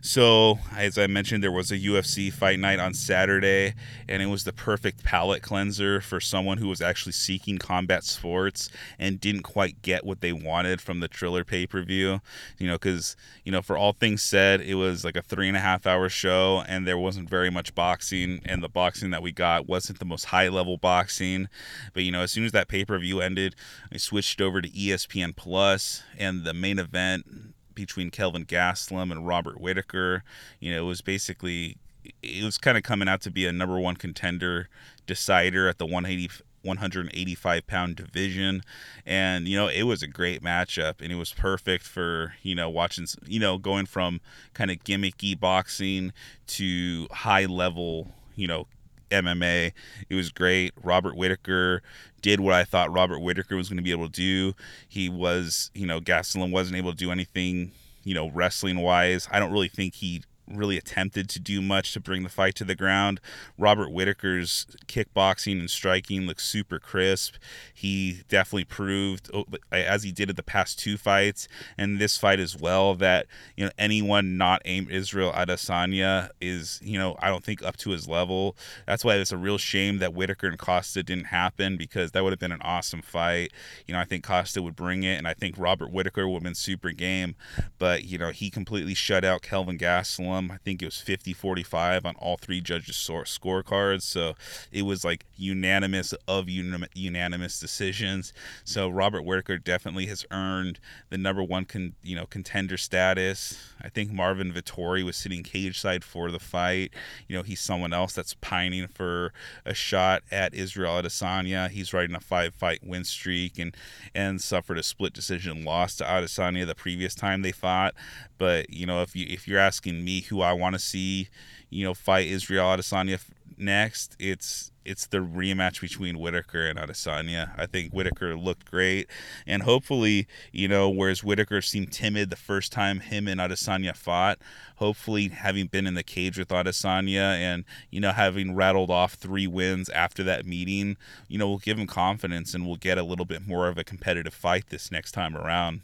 So, 0.00 0.60
as 0.76 0.98
I 0.98 1.08
mentioned, 1.08 1.42
there 1.42 1.50
was 1.50 1.72
a 1.72 1.78
UFC 1.78 2.32
fight 2.32 2.60
night 2.60 2.78
on 2.78 2.94
Saturday, 2.94 3.74
and 4.08 4.22
it 4.22 4.26
was 4.26 4.44
the 4.44 4.52
perfect 4.52 5.02
palate 5.02 5.42
cleanser 5.42 6.00
for 6.00 6.20
someone 6.20 6.58
who 6.58 6.68
was 6.68 6.80
actually 6.80 7.12
seeking 7.12 7.58
combat 7.58 8.04
sports 8.04 8.70
and 8.98 9.20
didn't 9.20 9.42
quite 9.42 9.82
get 9.82 10.06
what 10.06 10.20
they 10.20 10.32
wanted 10.32 10.80
from 10.80 11.00
the 11.00 11.08
Triller 11.08 11.44
pay 11.44 11.66
per 11.66 11.82
view. 11.82 12.20
You 12.56 12.68
know, 12.68 12.74
because, 12.74 13.16
you 13.44 13.50
know, 13.50 13.62
for 13.62 13.76
all 13.76 13.92
things 13.92 14.22
said, 14.22 14.60
it 14.60 14.76
was 14.76 15.04
like 15.04 15.16
a 15.16 15.22
three 15.22 15.48
and 15.48 15.56
a 15.56 15.60
half 15.60 15.86
hour 15.86 16.08
show, 16.08 16.62
and 16.68 16.86
there 16.86 16.98
wasn't 16.98 17.28
very 17.28 17.50
much 17.50 17.74
boxing, 17.74 18.40
and 18.44 18.62
the 18.62 18.68
boxing 18.68 19.10
that 19.10 19.22
we 19.22 19.32
got 19.32 19.66
wasn't 19.66 19.98
the 19.98 20.04
most 20.04 20.26
high 20.26 20.48
level 20.48 20.76
boxing. 20.76 21.48
But, 21.94 22.04
you 22.04 22.12
know, 22.12 22.20
as 22.20 22.30
soon 22.30 22.44
as 22.44 22.52
that 22.52 22.68
pay 22.68 22.84
per 22.84 22.98
view 22.98 23.20
ended, 23.20 23.56
I 23.92 23.96
switched 23.96 24.40
over 24.40 24.62
to 24.62 24.68
ESPN 24.68 25.34
Plus, 25.34 26.04
and 26.16 26.44
the 26.44 26.54
main 26.54 26.78
event 26.78 27.55
between 27.76 28.10
Kelvin 28.10 28.44
Gastelum 28.44 29.12
and 29.12 29.24
Robert 29.24 29.60
Whitaker. 29.60 30.24
You 30.58 30.72
know, 30.72 30.82
it 30.82 30.86
was 30.88 31.00
basically 31.00 31.76
it 32.22 32.44
was 32.44 32.58
kind 32.58 32.76
of 32.76 32.82
coming 32.82 33.08
out 33.08 33.20
to 33.22 33.30
be 33.30 33.46
a 33.46 33.52
number 33.52 33.78
one 33.78 33.94
contender 33.94 34.68
decider 35.06 35.68
at 35.68 35.78
the 35.78 35.86
180 35.86 36.42
185 36.62 37.66
pound 37.68 37.94
division 37.94 38.60
and 39.04 39.46
you 39.46 39.56
know 39.56 39.68
it 39.68 39.84
was 39.84 40.02
a 40.02 40.08
great 40.08 40.42
matchup 40.42 41.00
and 41.00 41.12
it 41.12 41.14
was 41.14 41.32
perfect 41.32 41.84
for 41.84 42.34
you 42.42 42.56
know 42.56 42.68
watching 42.68 43.06
you 43.24 43.38
know 43.38 43.56
going 43.56 43.86
from 43.86 44.20
kind 44.52 44.70
of 44.70 44.78
gimmicky 44.78 45.38
boxing 45.38 46.12
to 46.48 47.06
high 47.12 47.44
level 47.44 48.08
you 48.34 48.48
know 48.48 48.66
MMA. 49.10 49.72
It 50.08 50.14
was 50.14 50.30
great. 50.30 50.72
Robert 50.82 51.16
Whitaker 51.16 51.82
did 52.26 52.40
what 52.40 52.54
I 52.54 52.64
thought 52.64 52.92
Robert 52.92 53.20
Whitaker 53.20 53.54
was 53.54 53.68
going 53.68 53.76
to 53.76 53.84
be 53.84 53.92
able 53.92 54.08
to 54.08 54.12
do. 54.12 54.56
He 54.88 55.08
was, 55.08 55.70
you 55.74 55.86
know, 55.86 56.00
Gastelum 56.00 56.50
wasn't 56.50 56.76
able 56.76 56.90
to 56.90 56.96
do 56.96 57.12
anything, 57.12 57.70
you 58.02 58.14
know, 58.14 58.30
wrestling 58.30 58.80
wise. 58.80 59.28
I 59.30 59.38
don't 59.38 59.52
really 59.52 59.68
think 59.68 59.94
he 59.94 60.24
really 60.48 60.76
attempted 60.76 61.28
to 61.30 61.40
do 61.40 61.60
much 61.60 61.92
to 61.92 62.00
bring 62.00 62.22
the 62.22 62.28
fight 62.28 62.54
to 62.56 62.64
the 62.64 62.74
ground. 62.74 63.20
Robert 63.58 63.90
Whitaker's 63.90 64.66
kickboxing 64.86 65.58
and 65.58 65.70
striking 65.70 66.22
looks 66.22 66.44
super 66.46 66.78
crisp. 66.78 67.34
He 67.72 68.22
definitely 68.28 68.64
proved, 68.64 69.30
oh, 69.34 69.44
as 69.72 70.02
he 70.02 70.12
did 70.12 70.30
at 70.30 70.36
the 70.36 70.42
past 70.42 70.78
two 70.78 70.96
fights 70.96 71.48
and 71.76 71.98
this 71.98 72.16
fight 72.16 72.38
as 72.38 72.56
well, 72.56 72.94
that 72.94 73.26
you 73.56 73.64
know 73.64 73.70
anyone 73.78 74.36
not 74.36 74.62
aimed 74.64 74.90
Israel 74.90 75.32
Adesanya 75.32 76.30
is 76.40 76.80
you 76.82 76.98
know 76.98 77.16
I 77.20 77.28
don't 77.28 77.44
think 77.44 77.62
up 77.62 77.76
to 77.78 77.90
his 77.90 78.08
level. 78.08 78.56
That's 78.86 79.04
why 79.04 79.16
it's 79.16 79.32
a 79.32 79.36
real 79.36 79.58
shame 79.58 79.98
that 79.98 80.14
Whitaker 80.14 80.46
and 80.46 80.58
Costa 80.58 81.02
didn't 81.02 81.26
happen 81.26 81.76
because 81.76 82.12
that 82.12 82.22
would 82.22 82.32
have 82.32 82.38
been 82.40 82.52
an 82.52 82.62
awesome 82.62 83.02
fight. 83.02 83.52
You 83.86 83.94
know 83.94 84.00
I 84.00 84.04
think 84.04 84.24
Costa 84.24 84.62
would 84.62 84.76
bring 84.76 85.02
it, 85.02 85.16
and 85.16 85.26
I 85.26 85.34
think 85.34 85.56
Robert 85.58 85.90
Whitaker 85.90 86.28
would 86.28 86.36
have 86.36 86.42
been 86.44 86.54
super 86.54 86.92
game, 86.92 87.34
but 87.78 88.04
you 88.04 88.18
know 88.18 88.30
he 88.30 88.50
completely 88.50 88.94
shut 88.94 89.24
out 89.24 89.42
Kelvin 89.42 89.78
Gastelum 89.78 90.35
I 90.36 90.58
think 90.58 90.82
it 90.82 90.86
was 90.86 91.00
50 91.00 91.32
45 91.32 92.06
on 92.06 92.14
all 92.16 92.36
three 92.36 92.60
judges' 92.60 92.96
scorecards. 92.96 94.02
So 94.02 94.34
it 94.72 94.82
was 94.82 95.04
like 95.04 95.24
unanimous 95.36 96.14
of 96.28 96.48
unanimous 96.48 97.58
decisions. 97.58 98.32
So 98.64 98.88
Robert 98.88 99.22
Whitaker 99.22 99.58
definitely 99.58 100.06
has 100.06 100.24
earned 100.30 100.78
the 101.10 101.18
number 101.18 101.42
one 101.42 101.64
con, 101.64 101.94
you 102.02 102.16
know 102.16 102.26
contender 102.26 102.76
status. 102.76 103.58
I 103.82 103.88
think 103.88 104.12
Marvin 104.12 104.52
Vettori 104.52 105.04
was 105.04 105.16
sitting 105.16 105.42
cage 105.42 105.80
side 105.80 106.04
for 106.04 106.30
the 106.30 106.38
fight. 106.38 106.92
You 107.28 107.36
know, 107.36 107.42
he's 107.42 107.60
someone 107.60 107.92
else 107.92 108.12
that's 108.12 108.34
pining 108.34 108.88
for 108.88 109.32
a 109.64 109.74
shot 109.74 110.22
at 110.30 110.54
Israel 110.54 111.00
Adesanya. 111.00 111.70
He's 111.70 111.92
riding 111.92 112.16
a 112.16 112.20
five 112.20 112.54
fight 112.54 112.80
win 112.82 113.04
streak 113.04 113.58
and 113.58 113.76
and 114.14 114.40
suffered 114.40 114.78
a 114.78 114.82
split 114.82 115.12
decision 115.12 115.64
loss 115.64 115.96
to 115.96 116.04
Adesanya 116.04 116.66
the 116.66 116.74
previous 116.74 117.14
time 117.14 117.42
they 117.42 117.52
fought. 117.52 117.94
But 118.38 118.70
you 118.70 118.86
know, 118.86 119.02
if 119.02 119.14
you 119.14 119.26
if 119.28 119.46
you're 119.46 119.58
asking 119.58 120.04
me 120.04 120.20
who 120.26 120.40
I 120.40 120.52
want 120.52 120.74
to 120.74 120.78
see, 120.78 121.28
you 121.70 121.84
know, 121.84 121.94
fight 121.94 122.26
Israel 122.26 122.66
Adesanya 122.66 123.20
next, 123.58 124.16
it's 124.18 124.70
it's 124.84 125.06
the 125.06 125.18
rematch 125.18 125.80
between 125.80 126.18
Whitaker 126.18 126.64
and 126.66 126.78
Adesanya. 126.78 127.50
I 127.58 127.66
think 127.66 127.92
Whitaker 127.92 128.36
looked 128.36 128.70
great, 128.70 129.08
and 129.46 129.64
hopefully, 129.64 130.28
you 130.52 130.68
know, 130.68 130.88
whereas 130.88 131.24
Whitaker 131.24 131.60
seemed 131.60 131.92
timid 131.92 132.30
the 132.30 132.36
first 132.36 132.70
time 132.70 133.00
him 133.00 133.26
and 133.26 133.40
Adesanya 133.40 133.96
fought, 133.96 134.38
hopefully 134.76 135.28
having 135.28 135.66
been 135.66 135.86
in 135.86 135.94
the 135.94 136.02
cage 136.04 136.38
with 136.38 136.48
Adesanya 136.48 137.34
and 137.36 137.64
you 137.90 138.00
know 138.00 138.12
having 138.12 138.54
rattled 138.54 138.90
off 138.90 139.14
three 139.14 139.46
wins 139.46 139.88
after 139.90 140.22
that 140.24 140.46
meeting, 140.46 140.96
you 141.28 141.38
know, 141.38 141.48
will 141.48 141.58
give 141.58 141.78
him 141.78 141.86
confidence 141.86 142.54
and 142.54 142.66
we'll 142.66 142.76
get 142.76 142.98
a 142.98 143.02
little 143.02 143.26
bit 143.26 143.46
more 143.46 143.68
of 143.68 143.78
a 143.78 143.84
competitive 143.84 144.34
fight 144.34 144.68
this 144.68 144.90
next 144.90 145.12
time 145.12 145.36
around 145.36 145.80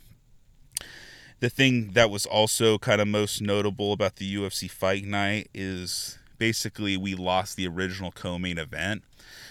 the 1.42 1.50
thing 1.50 1.90
that 1.94 2.08
was 2.08 2.24
also 2.24 2.78
kind 2.78 3.00
of 3.00 3.08
most 3.08 3.42
notable 3.42 3.92
about 3.92 4.14
the 4.14 4.36
UFC 4.36 4.70
fight 4.70 5.04
night 5.04 5.48
is 5.52 6.16
basically 6.42 6.96
we 6.96 7.14
lost 7.14 7.56
the 7.56 7.68
original 7.68 8.10
co-main 8.10 8.58
event. 8.58 9.04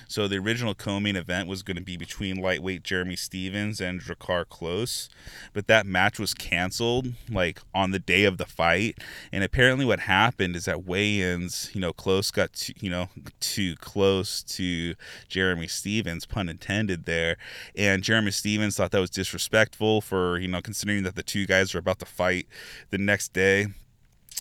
So 0.09 0.27
the 0.27 0.35
original 0.39 0.75
co-main 0.75 1.15
event 1.15 1.47
was 1.47 1.63
going 1.63 1.77
to 1.77 1.81
be 1.81 1.95
between 1.95 2.41
lightweight 2.41 2.83
Jeremy 2.83 3.15
Stephens 3.15 3.79
and 3.79 4.01
Drakkar 4.01 4.43
Klose, 4.43 5.07
but 5.53 5.67
that 5.67 5.85
match 5.85 6.19
was 6.19 6.33
canceled 6.33 7.13
like 7.29 7.61
on 7.73 7.91
the 7.91 7.99
day 7.99 8.25
of 8.25 8.37
the 8.37 8.45
fight. 8.45 8.97
And 9.31 9.41
apparently, 9.41 9.85
what 9.85 10.01
happened 10.01 10.57
is 10.57 10.65
that 10.65 10.83
weigh-ins, 10.83 11.71
you 11.73 11.79
know, 11.79 11.93
Klose 11.93 12.29
got 12.33 12.51
too, 12.51 12.73
you 12.81 12.89
know 12.89 13.07
too 13.39 13.77
close 13.77 14.43
to 14.43 14.95
Jeremy 15.29 15.69
Stephens, 15.69 16.25
pun 16.25 16.49
intended 16.49 17.05
there, 17.05 17.37
and 17.73 18.03
Jeremy 18.03 18.31
Stephens 18.31 18.75
thought 18.75 18.91
that 18.91 18.99
was 18.99 19.09
disrespectful 19.09 20.01
for 20.01 20.37
you 20.39 20.49
know 20.49 20.61
considering 20.61 21.03
that 21.03 21.15
the 21.15 21.23
two 21.23 21.45
guys 21.45 21.73
were 21.73 21.79
about 21.79 21.99
to 21.99 22.05
fight 22.05 22.47
the 22.89 22.97
next 22.97 23.31
day 23.31 23.67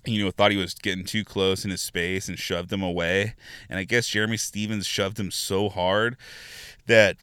you 0.05 0.25
know, 0.25 0.31
thought 0.31 0.51
he 0.51 0.57
was 0.57 0.75
getting 0.75 1.05
too 1.05 1.25
close 1.25 1.65
in 1.65 1.71
his 1.71 1.83
space 1.83 2.29
and 2.29 2.39
shoved 2.39 2.73
him 2.73 2.83
away. 2.83 3.35
And 3.69 3.79
I 3.79 3.85
guess 3.85 4.07
Jeremy 4.07 4.37
Stephens 4.37 4.87
shoved 4.87 5.19
him 5.19 5.31
so 5.31 5.69
hard 5.69 6.17
that 6.87 7.17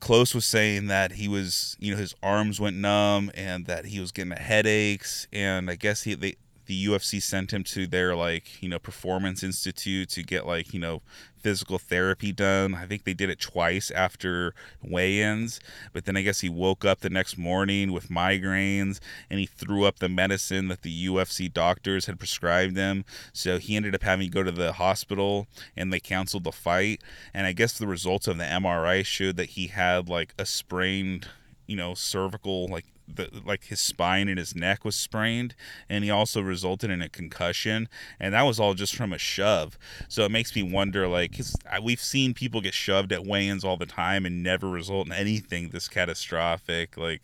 Klose 0.00 0.34
was 0.34 0.44
saying 0.44 0.86
that 0.88 1.12
he 1.12 1.28
was, 1.28 1.76
you 1.78 1.92
know, 1.92 1.98
his 1.98 2.14
arms 2.22 2.58
went 2.58 2.76
numb 2.76 3.30
and 3.34 3.66
that 3.66 3.86
he 3.86 4.00
was 4.00 4.10
getting 4.10 4.32
headaches. 4.32 5.28
And 5.32 5.70
I 5.70 5.76
guess 5.76 6.02
he, 6.02 6.14
they, 6.14 6.36
the 6.72 6.86
UFC 6.86 7.22
sent 7.22 7.52
him 7.52 7.62
to 7.64 7.86
their 7.86 8.16
like 8.16 8.62
you 8.62 8.68
know 8.68 8.78
performance 8.78 9.42
institute 9.42 10.08
to 10.08 10.22
get 10.22 10.46
like 10.46 10.72
you 10.72 10.80
know 10.80 11.02
physical 11.38 11.78
therapy 11.78 12.32
done. 12.32 12.74
I 12.74 12.86
think 12.86 13.04
they 13.04 13.12
did 13.12 13.28
it 13.28 13.40
twice 13.40 13.90
after 13.90 14.54
weigh-ins, 14.82 15.60
but 15.92 16.06
then 16.06 16.16
I 16.16 16.22
guess 16.22 16.40
he 16.40 16.48
woke 16.48 16.86
up 16.86 17.00
the 17.00 17.10
next 17.10 17.36
morning 17.36 17.92
with 17.92 18.08
migraines 18.08 19.00
and 19.28 19.38
he 19.38 19.44
threw 19.44 19.84
up 19.84 19.98
the 19.98 20.08
medicine 20.08 20.68
that 20.68 20.80
the 20.80 21.06
UFC 21.06 21.52
doctors 21.52 22.06
had 22.06 22.18
prescribed 22.18 22.76
him. 22.76 23.04
So 23.34 23.58
he 23.58 23.76
ended 23.76 23.94
up 23.94 24.02
having 24.02 24.28
to 24.28 24.32
go 24.32 24.42
to 24.42 24.52
the 24.52 24.74
hospital 24.74 25.48
and 25.76 25.92
they 25.92 26.00
canceled 26.00 26.44
the 26.44 26.52
fight. 26.52 27.02
And 27.34 27.46
I 27.46 27.52
guess 27.52 27.76
the 27.76 27.88
results 27.88 28.28
of 28.28 28.38
the 28.38 28.44
MRI 28.44 29.04
showed 29.04 29.36
that 29.36 29.50
he 29.50 29.66
had 29.66 30.08
like 30.08 30.34
a 30.38 30.46
sprained 30.46 31.26
you 31.72 31.78
know 31.78 31.94
cervical 31.94 32.68
like 32.68 32.84
the 33.08 33.30
like 33.46 33.64
his 33.64 33.80
spine 33.80 34.28
and 34.28 34.38
his 34.38 34.54
neck 34.54 34.84
was 34.84 34.94
sprained 34.94 35.54
and 35.88 36.04
he 36.04 36.10
also 36.10 36.42
resulted 36.42 36.90
in 36.90 37.00
a 37.00 37.08
concussion 37.08 37.88
and 38.20 38.34
that 38.34 38.42
was 38.42 38.60
all 38.60 38.74
just 38.74 38.94
from 38.94 39.12
a 39.12 39.18
shove. 39.18 39.78
So 40.08 40.24
it 40.24 40.30
makes 40.30 40.54
me 40.54 40.62
wonder 40.62 41.08
like 41.08 41.34
cause 41.38 41.56
we've 41.82 42.00
seen 42.00 42.34
people 42.34 42.60
get 42.60 42.74
shoved 42.74 43.10
at 43.10 43.24
weigh-ins 43.24 43.64
all 43.64 43.78
the 43.78 43.86
time 43.86 44.26
and 44.26 44.42
never 44.42 44.68
result 44.68 45.06
in 45.06 45.12
anything 45.12 45.70
this 45.70 45.88
catastrophic 45.88 46.98
like 46.98 47.22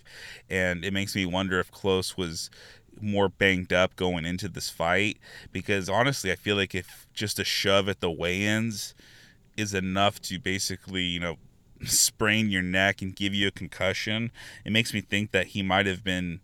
and 0.49 0.83
it 0.83 0.95
makes 0.95 1.15
me 1.15 1.27
wonder 1.27 1.61
if 1.61 1.71
Klose 1.71 2.17
was 2.17 2.49
more 3.03 3.29
banged 3.29 3.73
up 3.73 3.97
going 3.97 4.25
into 4.25 4.49
this 4.49 4.71
fight 4.71 5.19
because 5.53 5.91
honestly 5.91 6.33
I 6.33 6.37
feel 6.37 6.57
like 6.57 6.75
if 6.75 7.07
just 7.13 7.39
a 7.39 7.45
shove 7.45 7.87
at 7.87 8.01
the 8.01 8.11
weigh-ins 8.11 8.95
is 9.59 9.75
enough 9.75 10.23
to 10.23 10.39
basically 10.39 11.03
you 11.03 11.21
know 11.21 11.37
sprain 11.85 12.51
your 12.51 12.63
neck 12.63 13.03
and 13.03 13.15
give 13.15 13.35
you 13.35 13.49
a 13.49 13.53
concussion, 13.53 14.31
it 14.65 14.73
makes 14.73 14.93
me 14.93 15.01
think 15.01 15.33
that 15.33 15.49
he 15.49 15.63
might 15.63 15.87
have 15.87 16.03
been 16.05 16.41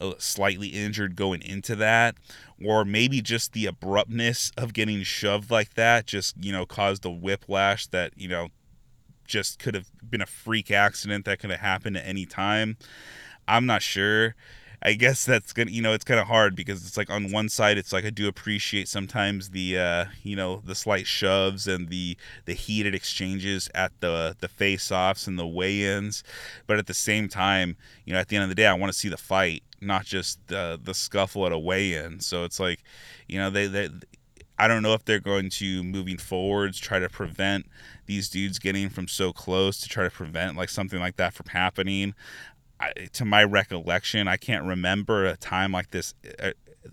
uh, 0.00 0.14
slightly 0.18 0.68
injured 0.68 1.16
going 1.16 1.42
into 1.42 1.74
that 1.74 2.16
or 2.62 2.84
maybe 2.84 3.22
just 3.22 3.52
the 3.52 3.64
abruptness 3.66 4.52
of 4.56 4.74
getting 4.74 5.02
shoved 5.02 5.50
like 5.50 5.72
that 5.72 6.06
just 6.06 6.36
you 6.38 6.52
know 6.52 6.66
caused 6.66 7.02
a 7.06 7.10
whiplash 7.10 7.86
that 7.86 8.12
you 8.14 8.28
know 8.28 8.48
just 9.26 9.58
could 9.58 9.74
have 9.74 9.90
been 10.08 10.20
a 10.20 10.26
freak 10.26 10.70
accident 10.70 11.24
that 11.24 11.38
could 11.38 11.50
have 11.50 11.60
happened 11.60 11.96
at 11.96 12.06
any 12.06 12.24
time. 12.24 12.76
I'm 13.48 13.66
not 13.66 13.82
sure 13.82 14.34
I 14.86 14.92
guess 14.92 15.24
that's 15.24 15.52
gonna 15.52 15.72
you 15.72 15.82
know 15.82 15.94
it's 15.94 16.04
kind 16.04 16.20
of 16.20 16.28
hard 16.28 16.54
because 16.54 16.86
it's 16.86 16.96
like 16.96 17.10
on 17.10 17.32
one 17.32 17.48
side 17.48 17.76
it's 17.76 17.92
like 17.92 18.04
I 18.04 18.10
do 18.10 18.28
appreciate 18.28 18.86
sometimes 18.88 19.50
the 19.50 19.76
uh, 19.78 20.04
you 20.22 20.36
know 20.36 20.62
the 20.64 20.76
slight 20.76 21.08
shoves 21.08 21.66
and 21.66 21.88
the 21.88 22.16
the 22.44 22.54
heated 22.54 22.94
exchanges 22.94 23.68
at 23.74 23.92
the 24.00 24.36
the 24.38 24.46
face 24.48 24.92
offs 24.92 25.26
and 25.26 25.38
the 25.40 25.46
weigh-ins, 25.46 26.22
but 26.68 26.78
at 26.78 26.86
the 26.86 26.94
same 26.94 27.28
time 27.28 27.76
you 28.04 28.12
know 28.12 28.20
at 28.20 28.28
the 28.28 28.36
end 28.36 28.44
of 28.44 28.48
the 28.48 28.54
day 28.54 28.66
I 28.68 28.74
want 28.74 28.92
to 28.92 28.98
see 28.98 29.08
the 29.08 29.16
fight 29.16 29.64
not 29.80 30.04
just 30.04 30.38
the 30.46 30.78
the 30.82 30.94
scuffle 30.94 31.44
at 31.46 31.52
a 31.52 31.58
weigh-in. 31.58 32.20
So 32.20 32.44
it's 32.44 32.60
like 32.60 32.84
you 33.28 33.38
know 33.38 33.50
they 33.50 33.66
they 33.66 33.88
I 34.58 34.68
don't 34.68 34.82
know 34.82 34.94
if 34.94 35.04
they're 35.04 35.20
going 35.20 35.50
to 35.50 35.82
moving 35.84 36.16
forwards 36.16 36.78
try 36.78 36.98
to 36.98 37.08
prevent 37.08 37.66
these 38.06 38.28
dudes 38.30 38.58
getting 38.58 38.88
from 38.88 39.08
so 39.08 39.32
close 39.32 39.80
to 39.80 39.88
try 39.88 40.04
to 40.04 40.10
prevent 40.10 40.56
like 40.56 40.70
something 40.70 40.98
like 41.00 41.16
that 41.16 41.34
from 41.34 41.46
happening. 41.48 42.14
To 43.12 43.24
my 43.24 43.42
recollection, 43.42 44.28
I 44.28 44.36
can't 44.36 44.64
remember 44.64 45.26
a 45.26 45.36
time 45.36 45.72
like 45.72 45.90
this 45.90 46.14
uh, 46.40 46.50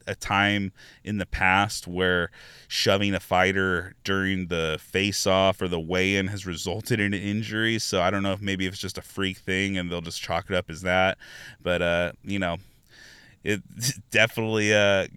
a 0.08 0.16
time 0.16 0.72
in 1.04 1.18
the 1.18 1.26
past 1.26 1.88
where 1.88 2.32
shoving 2.68 3.14
a 3.14 3.20
fighter 3.20 3.94
during 4.04 4.48
the 4.48 4.78
face 4.82 5.26
off 5.28 5.62
or 5.62 5.68
the 5.68 5.80
weigh 5.80 6.16
in 6.16 6.28
has 6.28 6.46
resulted 6.46 7.00
in 7.00 7.14
an 7.14 7.22
injury. 7.22 7.80
So 7.80 8.02
I 8.02 8.10
don't 8.10 8.24
know 8.24 8.34
if 8.34 8.42
maybe 8.42 8.66
if 8.66 8.74
it's 8.74 8.82
just 8.82 8.98
a 8.98 9.02
freak 9.02 9.38
thing 9.38 9.78
and 9.78 9.92
they'll 9.92 10.02
just 10.02 10.22
chalk 10.22 10.50
it 10.50 10.56
up 10.56 10.70
as 10.70 10.82
that. 10.82 11.18
But, 11.62 11.82
uh, 11.82 12.12
you 12.24 12.40
know, 12.40 12.58
it's 13.44 13.98
definitely, 14.12 14.74
uh, 14.74 15.08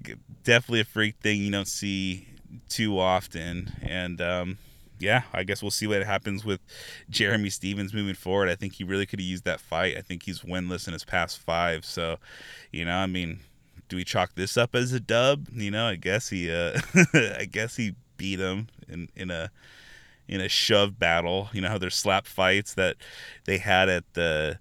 definitely 0.44 0.80
a 0.80 0.85
freak 0.85 1.16
thing 1.16 1.40
you 1.40 1.50
don't 1.50 1.68
see 1.68 2.28
too 2.68 2.99
often. 2.99 3.73
And, 3.82 4.20
um, 4.20 4.58
yeah, 4.99 5.23
I 5.33 5.43
guess 5.43 5.62
we'll 5.62 5.71
see 5.71 5.87
what 5.87 6.03
happens 6.03 6.45
with 6.45 6.61
Jeremy 7.11 7.50
Stephens 7.50 7.93
moving 7.93 8.15
forward. 8.15 8.49
I 8.49 8.55
think 8.55 8.75
he 8.75 8.85
really 8.85 9.07
could 9.07 9.21
have 9.21 9.26
used 9.26 9.45
that 9.45 9.61
fight. 9.61 9.97
I 9.97 10.00
think 10.00 10.23
he's 10.23 10.41
winless 10.41 10.87
in 10.87 10.93
his 10.93 11.05
past 11.05 11.38
five. 11.38 11.85
So, 11.85 12.19
you 12.73 12.85
know, 12.85 12.97
I 12.97 13.07
mean, 13.07 13.41
do 13.88 13.97
we 13.97 14.05
chalk 14.05 14.35
this 14.35 14.57
up 14.57 14.75
as 14.75 14.93
a 14.93 15.00
dub? 15.00 15.49
You 15.53 15.71
know, 15.71 15.87
I 15.87 15.97
guess 15.97 16.29
he, 16.29 16.50
uh, 16.50 16.81
I 17.15 17.47
guess 17.50 17.76
he 17.76 17.95
beat 18.17 18.41
him 18.41 18.69
in 18.88 19.09
in 19.15 19.31
a 19.31 19.50
in 20.29 20.41
a 20.41 20.49
shove 20.49 20.99
battle. 20.99 21.50
You 21.53 21.61
know 21.61 21.69
how 21.69 21.79
there's 21.79 21.95
slap 21.95 22.26
fights 22.26 22.75
that 22.75 22.97
they 23.45 23.59
had 23.59 23.88
at 23.88 24.05
the 24.15 24.59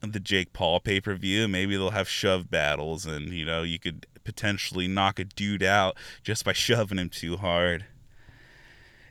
the 0.00 0.20
Jake 0.20 0.52
Paul 0.52 0.80
pay 0.80 1.00
per 1.00 1.14
view. 1.14 1.48
Maybe 1.48 1.76
they'll 1.76 1.90
have 1.90 2.08
shove 2.08 2.50
battles, 2.50 3.06
and 3.06 3.28
you 3.28 3.44
know 3.44 3.62
you 3.62 3.78
could 3.78 4.06
potentially 4.24 4.86
knock 4.86 5.18
a 5.18 5.24
dude 5.24 5.62
out 5.62 5.96
just 6.22 6.44
by 6.44 6.52
shoving 6.54 6.98
him 6.98 7.08
too 7.08 7.36
hard. 7.36 7.86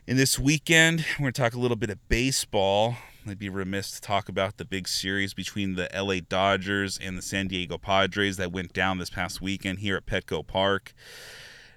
In 0.08 0.16
this 0.16 0.38
weekend, 0.38 1.04
we're 1.18 1.24
going 1.24 1.32
to 1.34 1.42
talk 1.42 1.52
a 1.52 1.58
little 1.58 1.76
bit 1.76 1.90
of 1.90 2.08
baseball. 2.08 2.96
I'd 3.26 3.38
be 3.38 3.50
remiss 3.50 3.90
to 3.90 4.00
talk 4.00 4.30
about 4.30 4.56
the 4.56 4.64
big 4.64 4.88
series 4.88 5.34
between 5.34 5.74
the 5.74 5.86
LA 5.94 6.20
Dodgers 6.26 6.98
and 6.98 7.18
the 7.18 7.20
San 7.20 7.46
Diego 7.46 7.76
Padres 7.76 8.38
that 8.38 8.50
went 8.50 8.72
down 8.72 8.96
this 8.96 9.10
past 9.10 9.42
weekend 9.42 9.80
here 9.80 9.98
at 9.98 10.06
Petco 10.06 10.46
Park. 10.46 10.94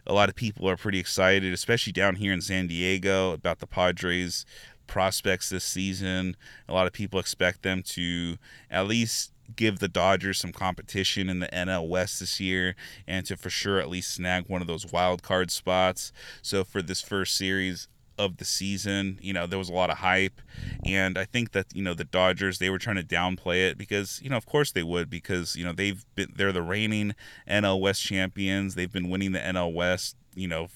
A 0.07 0.13
lot 0.13 0.29
of 0.29 0.35
people 0.35 0.69
are 0.69 0.77
pretty 0.77 0.97
excited, 0.97 1.51
especially 1.51 1.91
down 1.91 2.15
here 2.15 2.31
in 2.31 2.39
San 2.39 2.67
Diego, 2.67 3.33
about 3.33 3.59
the 3.59 3.67
Padres 3.67 4.45
prospects 4.88 5.50
this 5.50 5.65
season. 5.65 6.38
A 6.69 6.73
lot 6.73 6.88
of 6.88 6.93
people 6.93 7.19
expect 7.19 7.63
them 7.63 7.83
to 7.83 8.38
at 8.69 8.88
least 8.88 9.33
give 9.57 9.79
the 9.79 9.89
Dodgers 9.89 10.39
some 10.39 10.53
competition 10.53 11.27
in 11.29 11.39
the 11.39 11.47
NL 11.47 11.89
West 11.89 12.21
this 12.21 12.39
year 12.39 12.77
and 13.05 13.25
to 13.25 13.35
for 13.35 13.50
sure 13.50 13.81
at 13.81 13.89
least 13.89 14.13
snag 14.13 14.45
one 14.47 14.61
of 14.61 14.67
those 14.67 14.89
wild 14.89 15.21
card 15.21 15.51
spots. 15.51 16.13
So 16.41 16.63
for 16.63 16.81
this 16.81 17.01
first 17.01 17.35
series, 17.35 17.89
of 18.21 18.37
the 18.37 18.45
season. 18.45 19.17
You 19.21 19.33
know, 19.33 19.47
there 19.47 19.59
was 19.59 19.69
a 19.69 19.73
lot 19.73 19.89
of 19.89 19.97
hype, 19.97 20.41
and 20.85 21.17
I 21.17 21.25
think 21.25 21.51
that 21.53 21.67
you 21.73 21.81
know 21.81 21.93
the 21.93 22.03
Dodgers 22.03 22.59
they 22.59 22.69
were 22.69 22.77
trying 22.77 22.97
to 22.97 23.03
downplay 23.03 23.67
it 23.69 23.77
because 23.77 24.21
you 24.23 24.29
know 24.29 24.37
of 24.37 24.45
course 24.45 24.71
they 24.71 24.83
would 24.83 25.09
because 25.09 25.55
you 25.55 25.65
know 25.65 25.73
they've 25.73 26.05
been 26.15 26.31
they're 26.35 26.51
the 26.51 26.61
reigning 26.61 27.15
NL 27.49 27.81
West 27.81 28.03
champions. 28.03 28.75
They've 28.75 28.91
been 28.91 29.09
winning 29.09 29.31
the 29.31 29.39
NL 29.39 29.73
West. 29.73 30.15
You 30.35 30.47
know. 30.47 30.67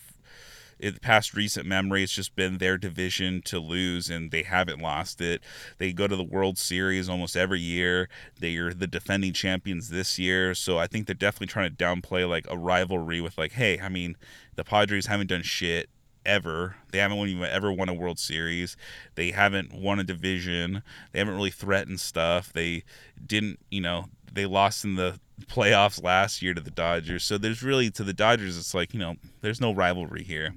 In 0.77 0.93
the 0.93 0.99
past 0.99 1.33
recent 1.33 1.65
memory, 1.65 2.03
it's 2.03 2.11
just 2.11 2.35
been 2.35 2.57
their 2.57 2.77
division 2.77 3.41
to 3.43 3.59
lose, 3.59 4.09
and 4.09 4.29
they 4.29 4.43
haven't 4.43 4.81
lost 4.81 5.21
it. 5.21 5.41
They 5.77 5.93
go 5.93 6.05
to 6.05 6.17
the 6.17 6.23
World 6.23 6.57
Series 6.57 7.07
almost 7.07 7.37
every 7.37 7.61
year. 7.61 8.09
They 8.37 8.57
are 8.57 8.73
the 8.73 8.85
defending 8.85 9.31
champions 9.31 9.87
this 9.87 10.19
year, 10.19 10.53
so 10.53 10.77
I 10.77 10.87
think 10.87 11.07
they're 11.07 11.15
definitely 11.15 11.47
trying 11.47 11.73
to 11.73 11.75
downplay 11.77 12.27
like 12.27 12.45
a 12.49 12.57
rivalry 12.57 13.21
with 13.21 13.37
like, 13.37 13.53
hey, 13.53 13.79
I 13.79 13.87
mean, 13.87 14.17
the 14.55 14.65
Padres 14.65 15.05
haven't 15.05 15.27
done 15.27 15.43
shit 15.43 15.89
ever. 16.25 16.75
They 16.91 16.99
haven't 16.99 17.17
even 17.17 17.43
ever 17.43 17.71
won 17.71 17.89
a 17.89 17.93
World 17.93 18.19
Series. 18.19 18.75
They 19.15 19.31
haven't 19.31 19.73
won 19.73 19.99
a 19.99 20.03
division. 20.03 20.83
They 21.11 21.19
haven't 21.19 21.35
really 21.35 21.51
threatened 21.51 21.99
stuff. 21.99 22.51
They 22.53 22.83
didn't, 23.25 23.59
you 23.69 23.81
know, 23.81 24.05
they 24.31 24.45
lost 24.45 24.83
in 24.83 24.95
the 24.95 25.19
playoffs 25.47 26.01
last 26.01 26.41
year 26.41 26.53
to 26.53 26.61
the 26.61 26.71
Dodgers. 26.71 27.23
So 27.23 27.37
there's 27.37 27.63
really 27.63 27.89
to 27.91 28.03
the 28.03 28.13
Dodgers, 28.13 28.57
it's 28.57 28.73
like 28.73 28.93
you 28.93 28.99
know, 28.99 29.15
there's 29.41 29.61
no 29.61 29.73
rivalry 29.73 30.23
here. 30.23 30.55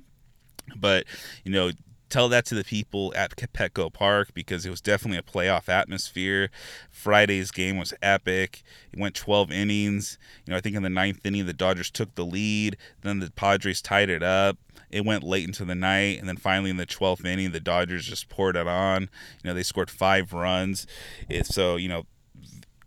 But 0.77 1.07
you 1.45 1.53
know, 1.53 1.71
tell 2.09 2.29
that 2.29 2.45
to 2.47 2.55
the 2.55 2.65
people 2.65 3.13
at 3.17 3.37
Petco 3.37 3.93
Park 3.93 4.35
because 4.35 4.65
it 4.65 4.71
was 4.71 4.81
definitely 4.81 5.19
a 5.19 5.23
playoff 5.23 5.69
atmosphere. 5.69 6.51
Friday's 6.91 7.51
game 7.51 7.77
was 7.77 7.95
epic. 8.03 8.63
It 8.93 8.99
went 8.99 9.15
12 9.15 9.51
innings. 9.53 10.19
You 10.47 10.53
know, 10.53 10.57
I 10.57 10.61
think 10.61 10.77
in 10.77 10.83
the 10.83 10.91
ninth 10.91 11.21
inning 11.25 11.47
the 11.47 11.53
Dodgers 11.53 11.91
took 11.91 12.15
the 12.15 12.25
lead. 12.25 12.77
Then 13.03 13.21
the 13.21 13.31
Padres 13.31 13.83
tied 13.83 14.11
it 14.11 14.23
up. 14.23 14.57
It 14.91 15.05
went 15.05 15.23
late 15.23 15.47
into 15.47 15.67
the 15.67 15.75
night, 15.75 16.19
and 16.19 16.27
then 16.27 16.39
finally 16.39 16.71
in 16.71 16.79
the 16.79 16.87
12th 16.87 17.25
inning, 17.25 17.53
the 17.53 17.61
Dodgers 17.61 18.07
just 18.07 18.31
poured 18.31 18.57
it 18.57 18.67
on. 18.67 19.03
You 19.43 19.51
know, 19.51 19.55
they 19.55 19.63
scored 19.63 19.91
five 19.91 20.33
runs. 20.33 20.87
So 21.43 21.77
you 21.77 21.89
know, 21.89 22.07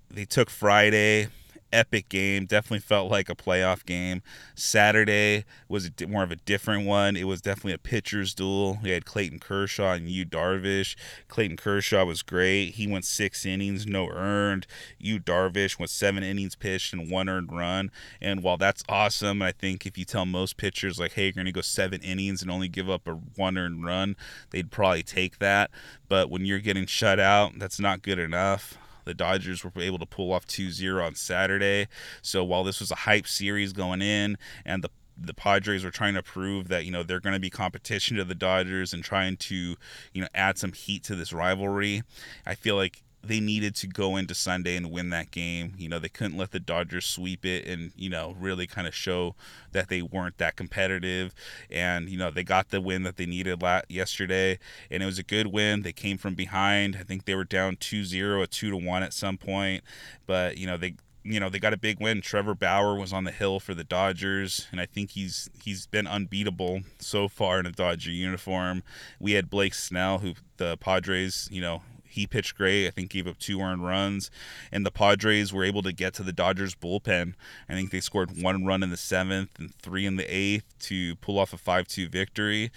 they 0.09 0.25
took 0.25 0.49
Friday 0.49 1.27
epic 1.71 2.09
game. 2.09 2.45
Definitely 2.45 2.79
felt 2.79 3.11
like 3.11 3.29
a 3.29 3.35
playoff 3.35 3.85
game. 3.85 4.21
Saturday 4.55 5.45
was 5.67 5.89
more 6.07 6.23
of 6.23 6.31
a 6.31 6.35
different 6.35 6.85
one. 6.85 7.15
It 7.15 7.25
was 7.25 7.41
definitely 7.41 7.73
a 7.73 7.77
pitcher's 7.77 8.33
duel. 8.33 8.79
We 8.83 8.91
had 8.91 9.05
Clayton 9.05 9.39
Kershaw 9.39 9.93
and 9.93 10.09
Yu 10.09 10.25
Darvish. 10.25 10.95
Clayton 11.27 11.57
Kershaw 11.57 12.05
was 12.05 12.21
great. 12.21 12.71
He 12.71 12.87
went 12.87 13.05
six 13.05 13.45
innings, 13.45 13.85
no 13.85 14.09
earned. 14.09 14.67
Yu 14.99 15.19
Darvish 15.19 15.79
went 15.79 15.89
seven 15.89 16.23
innings 16.23 16.55
pitched 16.55 16.93
and 16.93 17.09
one 17.09 17.29
earned 17.29 17.51
run. 17.51 17.91
And 18.21 18.43
while 18.43 18.57
that's 18.57 18.83
awesome, 18.89 19.41
I 19.41 19.51
think 19.51 19.85
if 19.85 19.97
you 19.97 20.05
tell 20.05 20.25
most 20.25 20.57
pitchers 20.57 20.99
like, 20.99 21.13
"Hey, 21.13 21.25
you're 21.25 21.33
going 21.33 21.45
to 21.45 21.51
go 21.51 21.61
seven 21.61 22.01
innings 22.01 22.41
and 22.41 22.51
only 22.51 22.67
give 22.67 22.89
up 22.89 23.07
a 23.07 23.13
one 23.13 23.57
earned 23.57 23.85
run," 23.85 24.15
they'd 24.51 24.71
probably 24.71 25.03
take 25.03 25.39
that. 25.39 25.71
But 26.07 26.29
when 26.29 26.45
you're 26.45 26.59
getting 26.59 26.85
shut 26.85 27.19
out, 27.19 27.57
that's 27.57 27.79
not 27.79 28.01
good 28.01 28.19
enough. 28.19 28.77
The 29.05 29.13
Dodgers 29.13 29.63
were 29.63 29.71
able 29.77 29.99
to 29.99 30.05
pull 30.05 30.31
off 30.31 30.47
2-0 30.47 31.05
on 31.05 31.15
Saturday. 31.15 31.87
So 32.21 32.43
while 32.43 32.63
this 32.63 32.79
was 32.79 32.91
a 32.91 32.95
hype 32.95 33.27
series 33.27 33.73
going 33.73 34.01
in 34.01 34.37
and 34.65 34.83
the 34.83 34.89
the 35.23 35.33
Padres 35.33 35.83
were 35.83 35.91
trying 35.91 36.15
to 36.15 36.23
prove 36.23 36.67
that 36.69 36.83
you 36.85 36.91
know 36.91 37.03
they're 37.03 37.19
going 37.19 37.33
to 37.33 37.39
be 37.39 37.49
competition 37.49 38.17
to 38.17 38.23
the 38.23 38.33
Dodgers 38.33 38.93
and 38.93 39.03
trying 39.03 39.37
to 39.37 39.75
you 40.13 40.21
know 40.21 40.27
add 40.33 40.57
some 40.57 40.73
heat 40.73 41.03
to 41.03 41.15
this 41.15 41.31
rivalry. 41.31 42.01
I 42.45 42.55
feel 42.55 42.75
like 42.75 43.03
they 43.23 43.39
needed 43.39 43.75
to 43.75 43.87
go 43.87 44.15
into 44.15 44.33
Sunday 44.33 44.75
and 44.75 44.91
win 44.91 45.09
that 45.09 45.31
game. 45.31 45.73
You 45.77 45.89
know, 45.89 45.99
they 45.99 46.09
couldn't 46.09 46.37
let 46.37 46.51
the 46.51 46.59
Dodgers 46.59 47.05
sweep 47.05 47.45
it 47.45 47.67
and, 47.67 47.91
you 47.95 48.09
know, 48.09 48.35
really 48.39 48.67
kind 48.67 48.87
of 48.87 48.95
show 48.95 49.35
that 49.71 49.89
they 49.89 50.01
weren't 50.01 50.37
that 50.37 50.55
competitive. 50.55 51.33
And, 51.69 52.09
you 52.09 52.17
know, 52.17 52.31
they 52.31 52.43
got 52.43 52.69
the 52.69 52.81
win 52.81 53.03
that 53.03 53.17
they 53.17 53.25
needed 53.25 53.61
la- 53.61 53.81
yesterday, 53.89 54.59
and 54.89 55.03
it 55.03 55.05
was 55.05 55.19
a 55.19 55.23
good 55.23 55.47
win. 55.47 55.83
They 55.83 55.93
came 55.93 56.17
from 56.17 56.33
behind. 56.33 56.97
I 56.99 57.03
think 57.03 57.25
they 57.25 57.35
were 57.35 57.43
down 57.43 57.77
2 57.77 58.05
0, 58.05 58.41
a 58.41 58.47
2 58.47 58.71
to 58.71 58.77
1 58.77 59.03
at 59.03 59.13
some 59.13 59.37
point. 59.37 59.83
But, 60.25 60.57
you 60.57 60.65
know, 60.65 60.77
they, 60.77 60.95
you 61.23 61.39
know 61.39 61.49
they 61.49 61.59
got 61.59 61.73
a 61.73 61.77
big 61.77 61.99
win. 61.99 62.21
Trevor 62.21 62.55
Bauer 62.55 62.95
was 62.95 63.13
on 63.13 63.25
the 63.25 63.31
hill 63.31 63.59
for 63.59 63.73
the 63.73 63.83
Dodgers, 63.83 64.67
and 64.71 64.81
I 64.81 64.85
think 64.85 65.11
he's 65.11 65.49
he's 65.63 65.85
been 65.85 66.07
unbeatable 66.07 66.81
so 66.99 67.27
far 67.27 67.59
in 67.59 67.65
a 67.65 67.71
Dodger 67.71 68.11
uniform. 68.11 68.83
We 69.19 69.33
had 69.33 69.49
Blake 69.49 69.73
Snell, 69.73 70.19
who 70.19 70.33
the 70.57 70.77
Padres, 70.77 71.47
you 71.51 71.61
know, 71.61 71.83
he 72.11 72.27
pitched 72.27 72.57
great. 72.57 72.87
I 72.87 72.91
think 72.91 73.09
gave 73.09 73.27
up 73.27 73.39
two 73.39 73.61
earned 73.61 73.85
runs, 73.85 74.29
and 74.71 74.85
the 74.85 74.91
Padres 74.91 75.51
were 75.53 75.63
able 75.63 75.81
to 75.83 75.91
get 75.91 76.13
to 76.15 76.23
the 76.23 76.33
Dodgers 76.33 76.75
bullpen. 76.75 77.33
I 77.69 77.73
think 77.73 77.91
they 77.91 77.99
scored 78.01 78.41
one 78.41 78.65
run 78.65 78.83
in 78.83 78.89
the 78.89 78.97
seventh 78.97 79.57
and 79.57 79.73
three 79.75 80.05
in 80.05 80.17
the 80.17 80.25
eighth 80.25 80.77
to 80.81 81.15
pull 81.17 81.39
off 81.39 81.53
a 81.53 81.57
five-two 81.57 82.09
victory. 82.09 82.71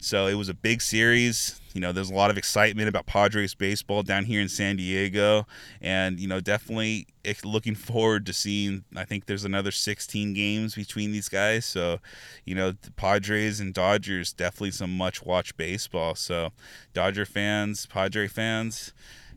So 0.00 0.26
it 0.26 0.34
was 0.34 0.48
a 0.48 0.54
big 0.54 0.80
series. 0.80 1.60
You 1.74 1.80
know, 1.80 1.92
there's 1.92 2.10
a 2.10 2.14
lot 2.14 2.30
of 2.30 2.38
excitement 2.38 2.88
about 2.88 3.06
Padres 3.06 3.54
baseball 3.54 4.02
down 4.02 4.24
here 4.24 4.40
in 4.40 4.48
San 4.48 4.76
Diego, 4.76 5.46
and 5.80 6.18
you 6.18 6.26
know, 6.26 6.40
definitely 6.40 7.06
looking 7.44 7.74
forward 7.74 8.26
to 8.26 8.32
seeing. 8.32 8.84
I 8.96 9.04
think 9.04 9.26
there's 9.26 9.44
another 9.44 9.70
16 9.70 10.32
games 10.32 10.74
between 10.74 11.12
these 11.12 11.28
guys, 11.28 11.66
so 11.66 12.00
you 12.44 12.54
know, 12.54 12.72
the 12.72 12.90
Padres 12.92 13.60
and 13.60 13.74
Dodgers 13.74 14.32
definitely 14.32 14.72
some 14.72 14.96
much 14.96 15.22
watch 15.22 15.56
baseball. 15.56 16.14
So, 16.14 16.50
Dodger 16.92 17.26
fans, 17.26 17.86
Padre 17.86 18.26
fans, 18.26 18.92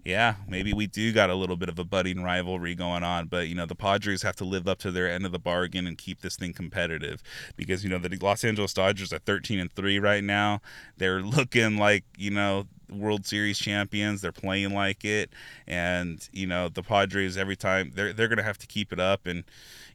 yeah, 0.06 0.36
maybe 0.50 0.74
we 0.74 0.86
do 0.86 1.14
got 1.14 1.30
a 1.30 1.36
little 1.36 1.56
bit 1.56 1.70
of 1.70 1.80
a 1.80 1.86
budding 1.86 2.24
rivalry 2.24 2.76
going 2.76 3.04
on, 3.04 3.28
but 3.28 3.48
you 3.48 3.56
know 3.56 3.66
the 3.66 3.76
Padres 3.76 4.22
have 4.22 4.36
to 4.38 4.44
live 4.44 4.68
up 4.68 4.80
to 4.80 4.92
their 4.92 5.10
end 5.10 5.26
of 5.26 5.32
the 5.32 5.40
bargain 5.40 5.88
and 5.88 5.98
keep 5.98 6.22
this 6.22 6.36
thing 6.36 6.52
competitive 6.52 7.24
because 7.56 7.84
you 7.84 7.90
know 7.90 7.98
the 7.98 8.18
Los 8.18 8.44
Angeles 8.44 8.74
Dodgers 8.74 9.14
are 9.14 9.20
13 9.20 9.60
and 9.60 9.72
3 9.72 10.00
right 10.00 10.24
now. 10.24 10.62
They're 10.98 11.22
looking 11.22 11.78
like, 11.78 12.04
you 12.18 12.32
know, 12.32 12.68
World 12.90 13.26
Series 13.26 13.58
champions. 13.58 14.22
They're 14.22 14.34
playing 14.34 14.74
like 14.74 15.06
it, 15.06 15.32
and 15.68 16.28
you 16.34 16.48
know 16.48 16.68
the 16.68 16.84
Padres 16.84 17.38
every 17.38 17.56
time 17.56 17.92
they're 17.96 18.12
they're 18.12 18.28
gonna 18.28 18.44
have 18.44 18.58
to 18.60 18.68
keep 18.68 18.92
it 18.92 19.00
up. 19.00 19.26
And 19.26 19.46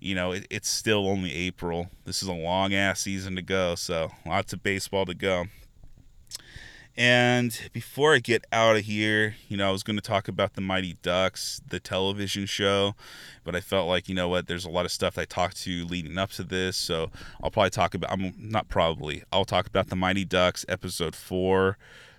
you 0.01 0.15
know 0.15 0.33
it, 0.33 0.47
it's 0.49 0.71
still 0.71 1.07
only 1.07 1.35
April. 1.35 1.91
This 2.07 2.23
is 2.23 2.29
a 2.29 2.35
long 2.35 2.73
ass 2.73 3.01
season 3.01 3.37
to 3.37 3.43
go, 3.43 3.75
so 3.75 4.11
lots 4.27 4.55
of 4.55 4.63
baseball 4.63 5.05
to 5.05 5.15
go. 5.15 5.45
And 6.99 7.71
before 7.73 8.13
I 8.13 8.19
get 8.19 8.45
out 8.51 8.75
of 8.75 8.85
here, 8.85 9.37
you 9.49 9.57
know, 9.57 9.69
I 9.69 9.71
was 9.71 9.85
going 9.85 9.95
to 9.95 10.03
talk 10.03 10.27
about 10.27 10.55
the 10.55 10.61
Mighty 10.61 10.97
Ducks, 11.01 11.61
the 11.65 11.79
television 11.79 12.45
show, 12.45 12.97
but 13.45 13.55
I 13.55 13.61
felt 13.61 13.87
like, 13.87 14.09
you 14.09 14.17
know 14.17 14.29
what, 14.29 14.49
there's 14.49 14.65
a 14.65 14.69
lot 14.69 14.85
of 14.85 14.91
stuff 14.91 15.17
I 15.17 15.25
talked 15.25 15.59
to 15.59 15.87
leading 15.87 16.19
up 16.19 16.33
to 16.33 16.43
this. 16.43 16.77
So 16.77 17.13
I'll 17.41 17.53
probably 17.53 17.71
talk 17.71 17.95
about, 17.95 18.11
I'm 18.11 18.35
not 18.37 18.69
probably, 18.69 19.23
I'll 19.31 19.45
talk 19.45 19.69
about 19.69 19.91
the 19.91 19.95
Mighty 19.97 20.25
Ducks 20.25 20.67
episode 20.69 21.15
four 21.15 21.79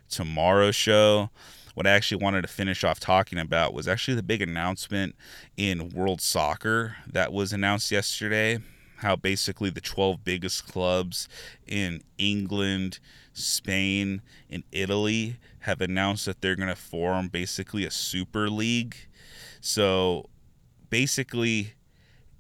tomorrow 0.10 0.72
show. 0.72 1.30
What 1.74 1.86
I 1.86 1.90
actually 1.90 2.24
wanted 2.24 2.44
to 2.44 2.48
finish 2.48 2.86
off 2.86 3.02
talking 3.02 3.38
about 3.38 3.74
was 3.74 3.86
actually 3.86 4.16
the 4.16 4.24
big 4.24 4.42
announcement 4.42 5.14
in 5.58 5.90
world 5.90 6.22
soccer 6.22 6.96
that 7.06 7.34
was 7.34 7.52
announced 7.52 7.92
yesterday. 7.92 8.60
How 9.00 9.16
basically 9.16 9.70
the 9.70 9.82
12 9.82 10.24
biggest 10.24 10.68
clubs 10.68 11.28
in 11.66 12.02
England, 12.18 13.00
Spain, 13.34 14.22
and 14.50 14.64
Italy 14.72 15.38
have 15.60 15.82
announced 15.82 16.26
that 16.26 16.42
they're 16.42 16.56
going 16.56 16.70
to 16.70 16.76
form 16.76 17.28
basically 17.28 17.86
a 17.86 17.92
super 17.92 18.50
league. 18.50 18.96
So 19.62 20.30
basically, 20.90 21.74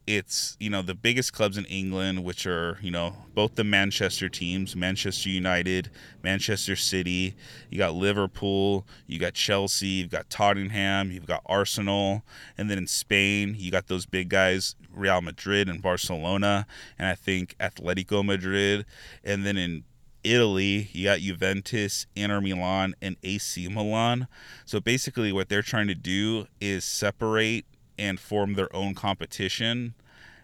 it's 0.09 0.57
you 0.59 0.71
know 0.71 0.81
the 0.81 0.95
biggest 0.95 1.33
clubs 1.33 1.55
in 1.55 1.65
England, 1.65 2.23
which 2.23 2.47
are 2.47 2.79
you 2.81 2.89
know 2.89 3.15
both 3.35 3.53
the 3.53 3.63
Manchester 3.63 4.27
teams, 4.27 4.75
Manchester 4.75 5.29
United, 5.29 5.91
Manchester 6.23 6.75
City. 6.75 7.35
You 7.69 7.77
got 7.77 7.93
Liverpool, 7.93 8.87
you 9.05 9.19
got 9.19 9.35
Chelsea, 9.35 9.87
you've 9.87 10.09
got 10.09 10.27
Tottenham, 10.31 11.11
you've 11.11 11.27
got 11.27 11.43
Arsenal, 11.45 12.23
and 12.57 12.71
then 12.71 12.79
in 12.79 12.87
Spain 12.87 13.55
you 13.55 13.69
got 13.69 13.85
those 13.85 14.07
big 14.07 14.29
guys, 14.29 14.75
Real 14.91 15.21
Madrid 15.21 15.69
and 15.69 15.79
Barcelona, 15.79 16.65
and 16.97 17.07
I 17.07 17.13
think 17.13 17.55
Atletico 17.59 18.25
Madrid, 18.25 18.87
and 19.23 19.45
then 19.45 19.57
in 19.57 19.83
Italy, 20.23 20.89
you 20.91 21.05
got 21.05 21.19
Juventus, 21.19 22.07
Inter 22.15 22.41
Milan, 22.41 22.95
and 22.99 23.15
AC 23.21 23.67
Milan. 23.67 24.27
So 24.65 24.79
basically, 24.79 25.31
what 25.31 25.49
they're 25.49 25.61
trying 25.61 25.87
to 25.87 25.95
do 25.95 26.47
is 26.59 26.83
separate 26.83 27.65
and 27.99 28.19
form 28.19 28.55
their 28.55 28.75
own 28.75 28.95
competition 28.95 29.93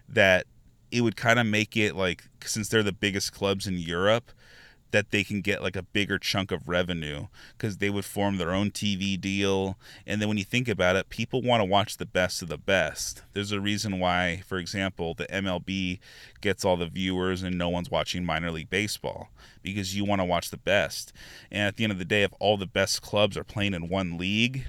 that 0.08 0.46
it 0.90 1.00
would 1.00 1.16
kind 1.16 1.38
of 1.38 1.46
make 1.46 1.76
it 1.76 1.94
like 1.94 2.24
since 2.44 2.68
they're 2.68 2.82
the 2.82 2.92
biggest 2.92 3.32
clubs 3.32 3.66
in 3.66 3.78
Europe 3.78 4.32
that 4.92 5.10
they 5.10 5.24
can 5.24 5.40
get 5.40 5.62
like 5.62 5.76
a 5.76 5.82
bigger 5.82 6.18
chunk 6.18 6.50
of 6.50 6.68
revenue 6.68 7.26
because 7.56 7.78
they 7.78 7.90
would 7.90 8.04
form 8.04 8.38
their 8.38 8.52
own 8.52 8.70
TV 8.70 9.20
deal. 9.20 9.76
And 10.06 10.20
then 10.20 10.28
when 10.28 10.38
you 10.38 10.44
think 10.44 10.68
about 10.68 10.96
it, 10.96 11.08
people 11.08 11.42
want 11.42 11.60
to 11.60 11.64
watch 11.64 11.96
the 11.96 12.06
best 12.06 12.40
of 12.40 12.48
the 12.48 12.56
best. 12.56 13.22
There's 13.32 13.52
a 13.52 13.60
reason 13.60 13.98
why, 13.98 14.42
for 14.46 14.58
example, 14.58 15.14
the 15.14 15.26
MLB 15.26 15.98
gets 16.40 16.64
all 16.64 16.76
the 16.76 16.86
viewers 16.86 17.42
and 17.42 17.58
no 17.58 17.68
one's 17.68 17.90
watching 17.90 18.24
minor 18.24 18.50
league 18.50 18.70
baseball 18.70 19.28
because 19.62 19.96
you 19.96 20.04
want 20.04 20.20
to 20.20 20.24
watch 20.24 20.50
the 20.50 20.56
best. 20.56 21.12
And 21.50 21.62
at 21.62 21.76
the 21.76 21.84
end 21.84 21.92
of 21.92 21.98
the 21.98 22.04
day, 22.04 22.22
if 22.22 22.32
all 22.38 22.56
the 22.56 22.66
best 22.66 23.02
clubs 23.02 23.36
are 23.36 23.44
playing 23.44 23.74
in 23.74 23.88
one 23.88 24.16
league, 24.16 24.66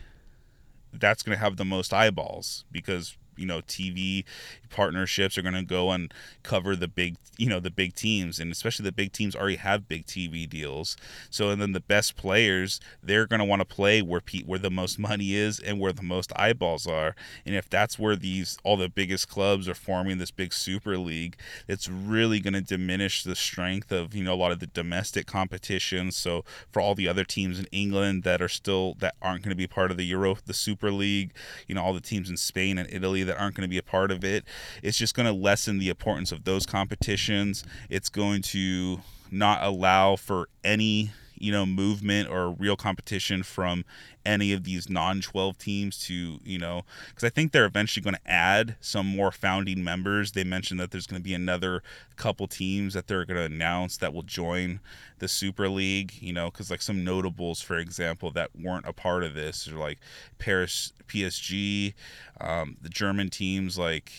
that's 0.91 1.21
going 1.21 1.37
to 1.37 1.43
have 1.43 1.57
the 1.57 1.65
most 1.65 1.93
eyeballs 1.93 2.65
because 2.71 3.17
you 3.37 3.45
know 3.45 3.61
TV 3.61 4.23
partnerships 4.69 5.37
are 5.37 5.41
going 5.41 5.53
to 5.53 5.63
go 5.63 5.91
and 5.91 6.13
cover 6.43 6.75
the 6.75 6.87
big 6.87 7.15
you 7.37 7.47
know 7.47 7.59
the 7.59 7.71
big 7.71 7.95
teams 7.95 8.39
and 8.39 8.51
especially 8.51 8.83
the 8.83 8.91
big 8.91 9.11
teams 9.11 9.35
already 9.35 9.55
have 9.55 9.87
big 9.87 10.05
TV 10.05 10.49
deals. 10.49 10.97
So 11.29 11.49
and 11.49 11.61
then 11.61 11.71
the 11.71 11.79
best 11.79 12.15
players 12.15 12.79
they're 13.01 13.27
going 13.27 13.39
to 13.39 13.45
want 13.45 13.61
to 13.61 13.65
play 13.65 14.01
where 14.01 14.21
pe- 14.21 14.43
where 14.43 14.59
the 14.59 14.71
most 14.71 14.99
money 14.99 15.33
is 15.33 15.59
and 15.59 15.79
where 15.79 15.93
the 15.93 16.03
most 16.03 16.31
eyeballs 16.35 16.87
are. 16.87 17.15
And 17.45 17.55
if 17.55 17.69
that's 17.69 17.97
where 17.99 18.15
these 18.15 18.57
all 18.63 18.77
the 18.77 18.89
biggest 18.89 19.29
clubs 19.29 19.67
are 19.67 19.75
forming 19.75 20.17
this 20.17 20.31
big 20.31 20.53
super 20.53 20.97
league 20.97 21.37
it's 21.67 21.87
really 21.87 22.39
going 22.39 22.53
to 22.53 22.61
diminish 22.61 23.23
the 23.23 23.35
strength 23.35 23.91
of 23.91 24.15
you 24.15 24.23
know 24.23 24.33
a 24.33 24.35
lot 24.35 24.51
of 24.51 24.59
the 24.59 24.67
domestic 24.67 25.27
competition. 25.27 26.11
So 26.11 26.43
for 26.71 26.81
all 26.81 26.95
the 26.95 27.07
other 27.07 27.23
teams 27.23 27.59
in 27.59 27.65
England 27.71 28.23
that 28.23 28.41
are 28.41 28.49
still 28.49 28.95
that 28.99 29.15
aren't 29.21 29.43
going 29.43 29.51
to 29.51 29.55
be 29.55 29.67
part 29.67 29.91
of 29.91 29.97
the 29.97 30.05
Euro 30.05 30.37
the 30.45 30.53
Super 30.53 30.91
League 30.91 31.33
you 31.67 31.75
know 31.75 31.83
all 31.83 31.93
the 31.93 32.01
teams 32.01 32.29
in 32.29 32.37
Spain 32.37 32.77
and 32.77 32.91
Italy 32.91 33.23
that 33.27 33.39
aren't 33.39 33.55
going 33.55 33.67
to 33.67 33.69
be 33.69 33.77
a 33.77 33.83
part 33.83 34.11
of 34.11 34.23
it. 34.23 34.43
It's 34.81 34.97
just 34.97 35.15
going 35.15 35.27
to 35.27 35.31
lessen 35.31 35.77
the 35.77 35.89
importance 35.89 36.31
of 36.31 36.43
those 36.43 36.65
competitions. 36.65 37.63
It's 37.89 38.09
going 38.09 38.41
to 38.43 39.01
not 39.31 39.63
allow 39.63 40.15
for 40.15 40.49
any 40.63 41.11
you 41.39 41.51
know 41.51 41.65
movement 41.65 42.29
or 42.29 42.51
real 42.51 42.75
competition 42.75 43.43
from 43.43 43.85
any 44.25 44.51
of 44.51 44.63
these 44.63 44.89
non-12 44.89 45.57
teams 45.57 45.97
to 45.99 46.39
you 46.43 46.57
know 46.57 46.83
because 47.07 47.23
i 47.23 47.29
think 47.29 47.51
they're 47.51 47.65
eventually 47.65 48.03
going 48.03 48.15
to 48.15 48.31
add 48.31 48.75
some 48.81 49.05
more 49.05 49.31
founding 49.31 49.83
members. 49.83 50.31
They 50.33 50.43
mentioned 50.43 50.79
that 50.79 50.91
there's 50.91 51.07
going 51.07 51.21
to 51.21 51.23
be 51.23 51.33
another 51.33 51.81
couple 52.15 52.47
teams 52.47 52.93
that 52.93 53.07
they're 53.07 53.25
going 53.25 53.37
to 53.37 53.43
announce 53.43 53.97
that 53.97 54.13
will 54.13 54.23
join 54.23 54.79
the 55.19 55.27
super 55.27 55.69
league 55.69 56.13
you 56.19 56.33
know 56.33 56.51
because 56.51 56.69
like 56.69 56.81
some 56.81 57.03
notables 57.03 57.61
for 57.61 57.77
example 57.77 58.31
that 58.31 58.51
weren't 58.55 58.87
a 58.87 58.93
part 58.93 59.23
of 59.23 59.33
this 59.33 59.67
are 59.67 59.77
like 59.77 59.99
paris 60.37 60.93
psg 61.07 61.93
um, 62.41 62.77
the 62.81 62.89
german 62.89 63.29
teams 63.29 63.77
like 63.77 64.11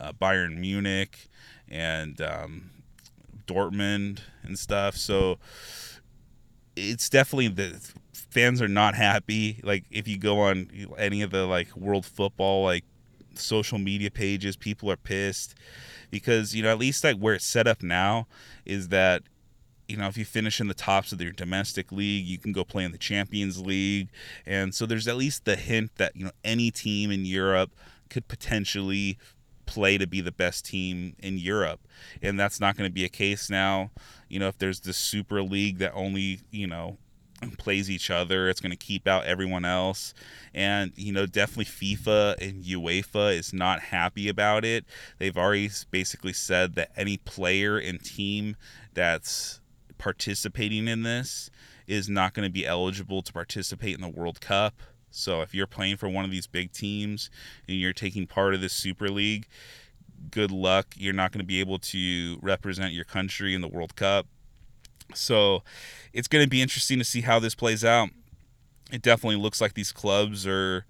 uh, 0.00 0.12
bayern 0.12 0.58
munich 0.58 1.28
and 1.68 2.20
um, 2.20 2.70
dortmund 3.46 4.20
and 4.42 4.58
stuff. 4.58 4.96
So 4.96 5.38
it's 6.76 7.08
definitely 7.08 7.48
the 7.48 7.92
fans 8.12 8.62
are 8.62 8.68
not 8.68 8.94
happy. 8.94 9.60
Like 9.62 9.84
if 9.90 10.08
you 10.08 10.18
go 10.18 10.40
on 10.40 10.68
any 10.98 11.22
of 11.22 11.30
the 11.30 11.46
like 11.46 11.74
world 11.76 12.06
football 12.06 12.64
like 12.64 12.84
social 13.34 13.78
media 13.78 14.10
pages, 14.10 14.56
people 14.56 14.90
are 14.90 14.96
pissed 14.96 15.54
because 16.10 16.54
you 16.54 16.62
know 16.62 16.70
at 16.70 16.78
least 16.78 17.04
like 17.04 17.18
where 17.18 17.34
it's 17.34 17.46
set 17.46 17.66
up 17.66 17.82
now 17.82 18.26
is 18.64 18.88
that 18.88 19.22
you 19.88 19.96
know 19.96 20.06
if 20.06 20.16
you 20.16 20.24
finish 20.24 20.60
in 20.60 20.68
the 20.68 20.74
tops 20.74 21.12
of 21.12 21.20
your 21.20 21.32
domestic 21.32 21.92
league, 21.92 22.24
you 22.24 22.38
can 22.38 22.52
go 22.52 22.64
play 22.64 22.84
in 22.84 22.92
the 22.92 22.98
Champions 22.98 23.60
League, 23.60 24.08
and 24.46 24.74
so 24.74 24.86
there's 24.86 25.08
at 25.08 25.16
least 25.16 25.44
the 25.44 25.56
hint 25.56 25.96
that 25.96 26.16
you 26.16 26.24
know 26.24 26.32
any 26.44 26.70
team 26.70 27.10
in 27.10 27.24
Europe 27.24 27.70
could 28.08 28.28
potentially 28.28 29.18
play 29.66 29.98
to 29.98 30.06
be 30.06 30.20
the 30.20 30.32
best 30.32 30.66
team 30.66 31.14
in 31.18 31.38
Europe. 31.38 31.80
And 32.20 32.38
that's 32.38 32.60
not 32.60 32.76
going 32.76 32.88
to 32.88 32.92
be 32.92 33.04
a 33.04 33.08
case 33.08 33.50
now. 33.50 33.90
You 34.28 34.38
know, 34.38 34.48
if 34.48 34.58
there's 34.58 34.80
this 34.80 34.96
super 34.96 35.42
league 35.42 35.78
that 35.78 35.92
only, 35.94 36.40
you 36.50 36.66
know, 36.66 36.98
plays 37.58 37.90
each 37.90 38.10
other, 38.10 38.48
it's 38.48 38.60
going 38.60 38.70
to 38.70 38.76
keep 38.76 39.08
out 39.08 39.24
everyone 39.24 39.64
else. 39.64 40.14
And, 40.54 40.92
you 40.96 41.12
know, 41.12 41.26
definitely 41.26 41.64
FIFA 41.64 42.40
and 42.40 42.64
UEFA 42.64 43.36
is 43.36 43.52
not 43.52 43.80
happy 43.80 44.28
about 44.28 44.64
it. 44.64 44.84
They've 45.18 45.36
already 45.36 45.70
basically 45.90 46.32
said 46.32 46.74
that 46.76 46.92
any 46.96 47.16
player 47.16 47.78
and 47.78 48.02
team 48.02 48.56
that's 48.94 49.60
participating 49.98 50.88
in 50.88 51.02
this 51.02 51.50
is 51.86 52.08
not 52.08 52.32
going 52.32 52.46
to 52.46 52.52
be 52.52 52.66
eligible 52.66 53.22
to 53.22 53.32
participate 53.32 53.94
in 53.94 54.00
the 54.00 54.08
World 54.08 54.40
Cup. 54.40 54.74
So 55.12 55.42
if 55.42 55.54
you're 55.54 55.66
playing 55.66 55.96
for 55.96 56.08
one 56.08 56.24
of 56.24 56.30
these 56.30 56.46
big 56.46 56.72
teams 56.72 57.30
and 57.68 57.76
you're 57.76 57.92
taking 57.92 58.26
part 58.26 58.54
of 58.54 58.60
this 58.60 58.72
Super 58.72 59.08
League, 59.08 59.46
good 60.30 60.50
luck. 60.50 60.94
You're 60.96 61.12
not 61.12 61.32
going 61.32 61.40
to 61.40 61.46
be 61.46 61.60
able 61.60 61.78
to 61.78 62.38
represent 62.42 62.92
your 62.92 63.04
country 63.04 63.54
in 63.54 63.60
the 63.60 63.68
World 63.68 63.96
Cup. 63.96 64.26
So 65.14 65.62
it's 66.12 66.28
going 66.28 66.44
to 66.44 66.48
be 66.48 66.62
interesting 66.62 66.98
to 66.98 67.04
see 67.04 67.20
how 67.20 67.38
this 67.38 67.54
plays 67.54 67.84
out. 67.84 68.10
It 68.90 69.02
definitely 69.02 69.36
looks 69.36 69.60
like 69.60 69.74
these 69.74 69.92
clubs 69.92 70.46
are, 70.46 70.86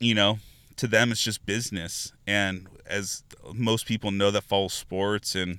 you 0.00 0.14
know, 0.14 0.38
to 0.76 0.86
them 0.86 1.10
it's 1.10 1.22
just 1.22 1.44
business. 1.44 2.12
And 2.26 2.68
as 2.86 3.22
most 3.52 3.86
people 3.86 4.10
know 4.10 4.30
that 4.30 4.44
follow 4.44 4.68
sports 4.68 5.34
and 5.34 5.58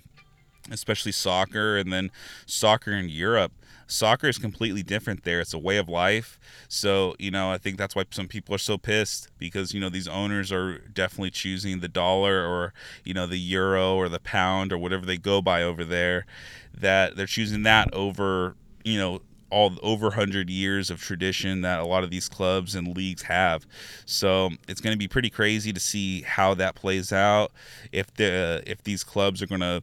especially 0.72 1.12
soccer 1.12 1.78
and 1.78 1.92
then 1.92 2.12
soccer 2.46 2.92
in 2.92 3.10
Europe, 3.10 3.52
soccer 3.88 4.28
is 4.28 4.38
completely 4.38 4.84
different 4.84 5.24
there. 5.24 5.40
It's 5.42 5.54
a 5.54 5.60
way 5.60 5.78
of 5.78 5.90
life. 5.90 6.40
So, 6.68 7.16
you 7.20 7.32
know, 7.32 7.52
I 7.52 7.58
think 7.58 7.78
that's 7.78 7.96
why 7.96 8.06
some 8.12 8.28
people 8.28 8.54
are 8.56 8.60
so 8.60 8.78
pissed 8.78 9.30
because, 9.38 9.74
you 9.74 9.80
know, 9.80 9.90
these 9.90 10.08
owners 10.08 10.52
are 10.52 10.78
definitely 10.78 11.32
choosing 11.32 11.80
the 11.80 11.88
dollar 11.88 12.46
or, 12.46 12.74
you 13.04 13.14
know, 13.14 13.26
the 13.26 13.40
euro 13.40 13.96
or 13.96 14.08
the 14.08 14.20
pound 14.20 14.72
or 14.72 14.78
whatever 14.78 15.06
they 15.06 15.18
go 15.18 15.42
by 15.42 15.64
over 15.64 15.84
there, 15.84 16.26
that 16.74 17.16
they're 17.16 17.26
choosing 17.26 17.64
that 17.64 17.94
over, 17.94 18.56
you 18.84 18.98
know, 18.98 19.22
all 19.52 19.74
over 19.82 20.08
100 20.08 20.50
years 20.50 20.90
of 20.90 21.02
tradition 21.02 21.62
that 21.62 21.80
a 21.80 21.86
lot 21.86 22.04
of 22.04 22.10
these 22.10 22.30
clubs 22.30 22.76
and 22.76 22.96
leagues 22.96 23.24
have. 23.24 23.66
So 24.06 24.52
it's 24.68 24.82
going 24.82 24.94
to 24.94 24.98
be 24.98 25.08
pretty 25.08 25.30
crazy 25.30 25.74
to 25.74 25.80
see 25.80 26.22
how 26.22 26.54
that 26.56 26.76
plays 26.76 27.12
out. 27.12 27.52
If 27.92 28.14
the 28.14 28.64
if 28.66 28.84
these 28.84 29.04
clubs 29.04 29.42
are 29.42 29.48
going 29.48 29.62
to, 29.62 29.82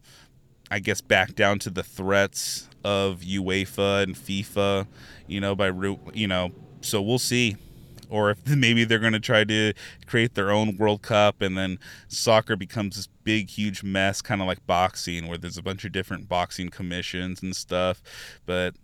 I 0.71 0.79
guess, 0.79 1.01
back 1.01 1.35
down 1.35 1.59
to 1.61 1.71
the 1.71 1.83
threats 1.83 2.69
of 2.85 3.21
UEFA 3.21 4.03
and 4.03 4.15
FIFA, 4.15 4.87
you 5.27 5.41
know, 5.41 5.55
by 5.55 5.67
root, 5.67 5.99
you 6.15 6.27
know, 6.27 6.53
so 6.81 7.03
we'll 7.03 7.19
see. 7.19 7.57
Or 8.09 8.31
if 8.31 8.47
maybe 8.57 8.85
they're 8.85 8.99
going 8.99 9.13
to 9.13 9.21
try 9.21 9.45
to 9.45 9.73
create 10.07 10.35
their 10.35 10.51
own 10.51 10.77
World 10.77 11.03
Cup 11.03 11.43
and 11.43 11.57
then 11.57 11.79
soccer 12.09 12.57
becomes 12.57 12.97
this 12.97 13.09
big, 13.25 13.51
huge 13.51 13.83
mess, 13.83 14.23
kind 14.23 14.41
of 14.41 14.47
like 14.47 14.65
boxing, 14.67 15.27
where 15.27 15.39
there's 15.39 15.59
a 15.59 15.63
bunch 15.63 15.85
of 15.85 15.93
different 15.93 16.29
boxing 16.29 16.69
commissions 16.69 17.43
and 17.43 17.55
stuff. 17.55 18.03
But 18.45 18.75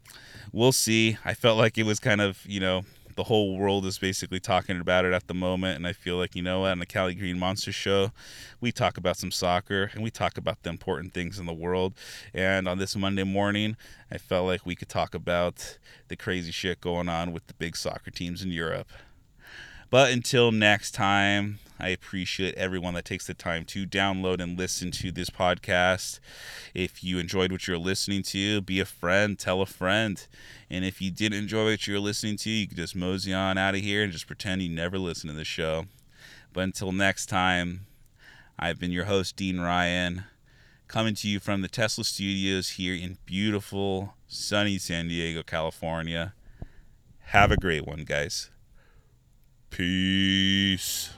we'll 0.53 0.73
see. 0.73 1.17
I 1.25 1.35
felt 1.35 1.59
like 1.59 1.79
it 1.79 1.85
was 1.85 2.01
kind 2.01 2.21
of, 2.21 2.45
you 2.47 2.61
know, 2.61 2.83
the 3.17 3.25
whole 3.25 3.57
world 3.57 3.87
is 3.87 3.99
basically 3.99 4.41
talking 4.41 4.81
about 4.81 5.05
it 5.05 5.13
at 5.13 5.27
the 5.27 5.35
moment. 5.35 5.77
And 5.77 5.87
I 5.87 5.93
feel 5.93 6.17
like, 6.17 6.35
you 6.35 6.43
know 6.43 6.61
what, 6.61 6.73
on 6.73 6.79
the 6.79 6.87
Cali 6.87 7.15
Green 7.15 7.39
Monster 7.39 7.73
Show, 7.73 8.13
we 8.61 8.73
talk 8.73 8.97
about 8.97 9.17
some 9.17 9.31
soccer 9.31 9.91
and 9.95 10.03
we 10.03 10.11
talk 10.11 10.37
about 10.39 10.63
the 10.63 10.71
important 10.71 11.15
things 11.15 11.39
in 11.39 11.47
the 11.47 11.53
world. 11.53 11.95
And 12.33 12.69
on 12.69 12.79
this 12.79 12.97
Monday 12.97 13.25
morning, 13.25 13.77
I 14.11 14.19
felt 14.19 14.47
like 14.47 14.67
we 14.67 14.77
could 14.77 14.89
talk 14.89 15.15
about 15.15 15.79
the 16.09 16.17
crazy 16.17 16.53
shit 16.53 16.81
going 16.81 17.09
on 17.09 17.33
with 17.33 17.47
the 17.47 17.55
big 17.55 17.77
soccer 17.77 18.11
teams 18.11 18.43
in 18.43 18.51
Europe. 18.51 18.91
But 19.93 20.11
until 20.11 20.53
next 20.53 20.93
time, 20.93 21.59
I 21.79 21.91
appreciate 21.91 22.55
everyone 22.55 22.95
that 22.95 23.05
takes 23.05 23.27
the 23.27 23.35
time 23.35 23.67
to 23.67 23.87
download 23.87 24.41
and 24.41 24.59
listen 24.59 24.91
to 24.93 25.13
this 25.13 25.29
podcast. 25.29 26.19
If 26.73 27.05
you 27.05 27.19
enjoyed 27.19 27.53
what 27.53 27.69
you're 27.69 27.77
listening 27.77 28.23
to, 28.23 28.63
be 28.63 28.81
a 28.81 28.87
friend, 28.87 29.39
tell 29.39 29.61
a 29.61 29.67
friend. 29.67 30.27
And 30.71 30.87
if 30.87 31.03
you 31.03 31.11
didn't 31.11 31.41
enjoy 31.41 31.73
what 31.73 31.87
you're 31.87 32.01
listening 32.01 32.39
to, 32.39 32.49
you 32.49 32.67
can 32.67 32.79
just 32.79 32.97
mosey 32.97 33.35
on 33.35 33.59
out 33.59 33.75
of 33.75 33.83
here 33.83 34.03
and 34.03 34.11
just 34.11 34.27
pretend 34.27 34.63
you 34.63 34.71
never 34.71 34.99
listened 34.99 35.31
to 35.31 35.37
the 35.37 35.45
show. 35.45 35.85
But 36.55 36.63
until 36.63 36.93
next 36.93 37.27
time, 37.27 37.85
I've 38.59 38.81
been 38.81 38.93
your 38.93 39.05
host, 39.05 39.37
Dean 39.37 39.61
Ryan, 39.61 40.25
coming 40.89 41.15
to 41.17 41.29
you 41.29 41.39
from 41.39 41.61
the 41.61 41.69
Tesla 41.69 42.05
studios 42.05 42.71
here 42.71 42.95
in 42.95 43.19
beautiful, 43.27 44.15
sunny 44.27 44.79
San 44.79 45.09
Diego, 45.09 45.43
California. 45.43 46.33
Have 47.25 47.53
a 47.53 47.59
great 47.59 47.87
one, 47.87 48.05
guys. 48.05 48.52
Peace. 49.73 51.09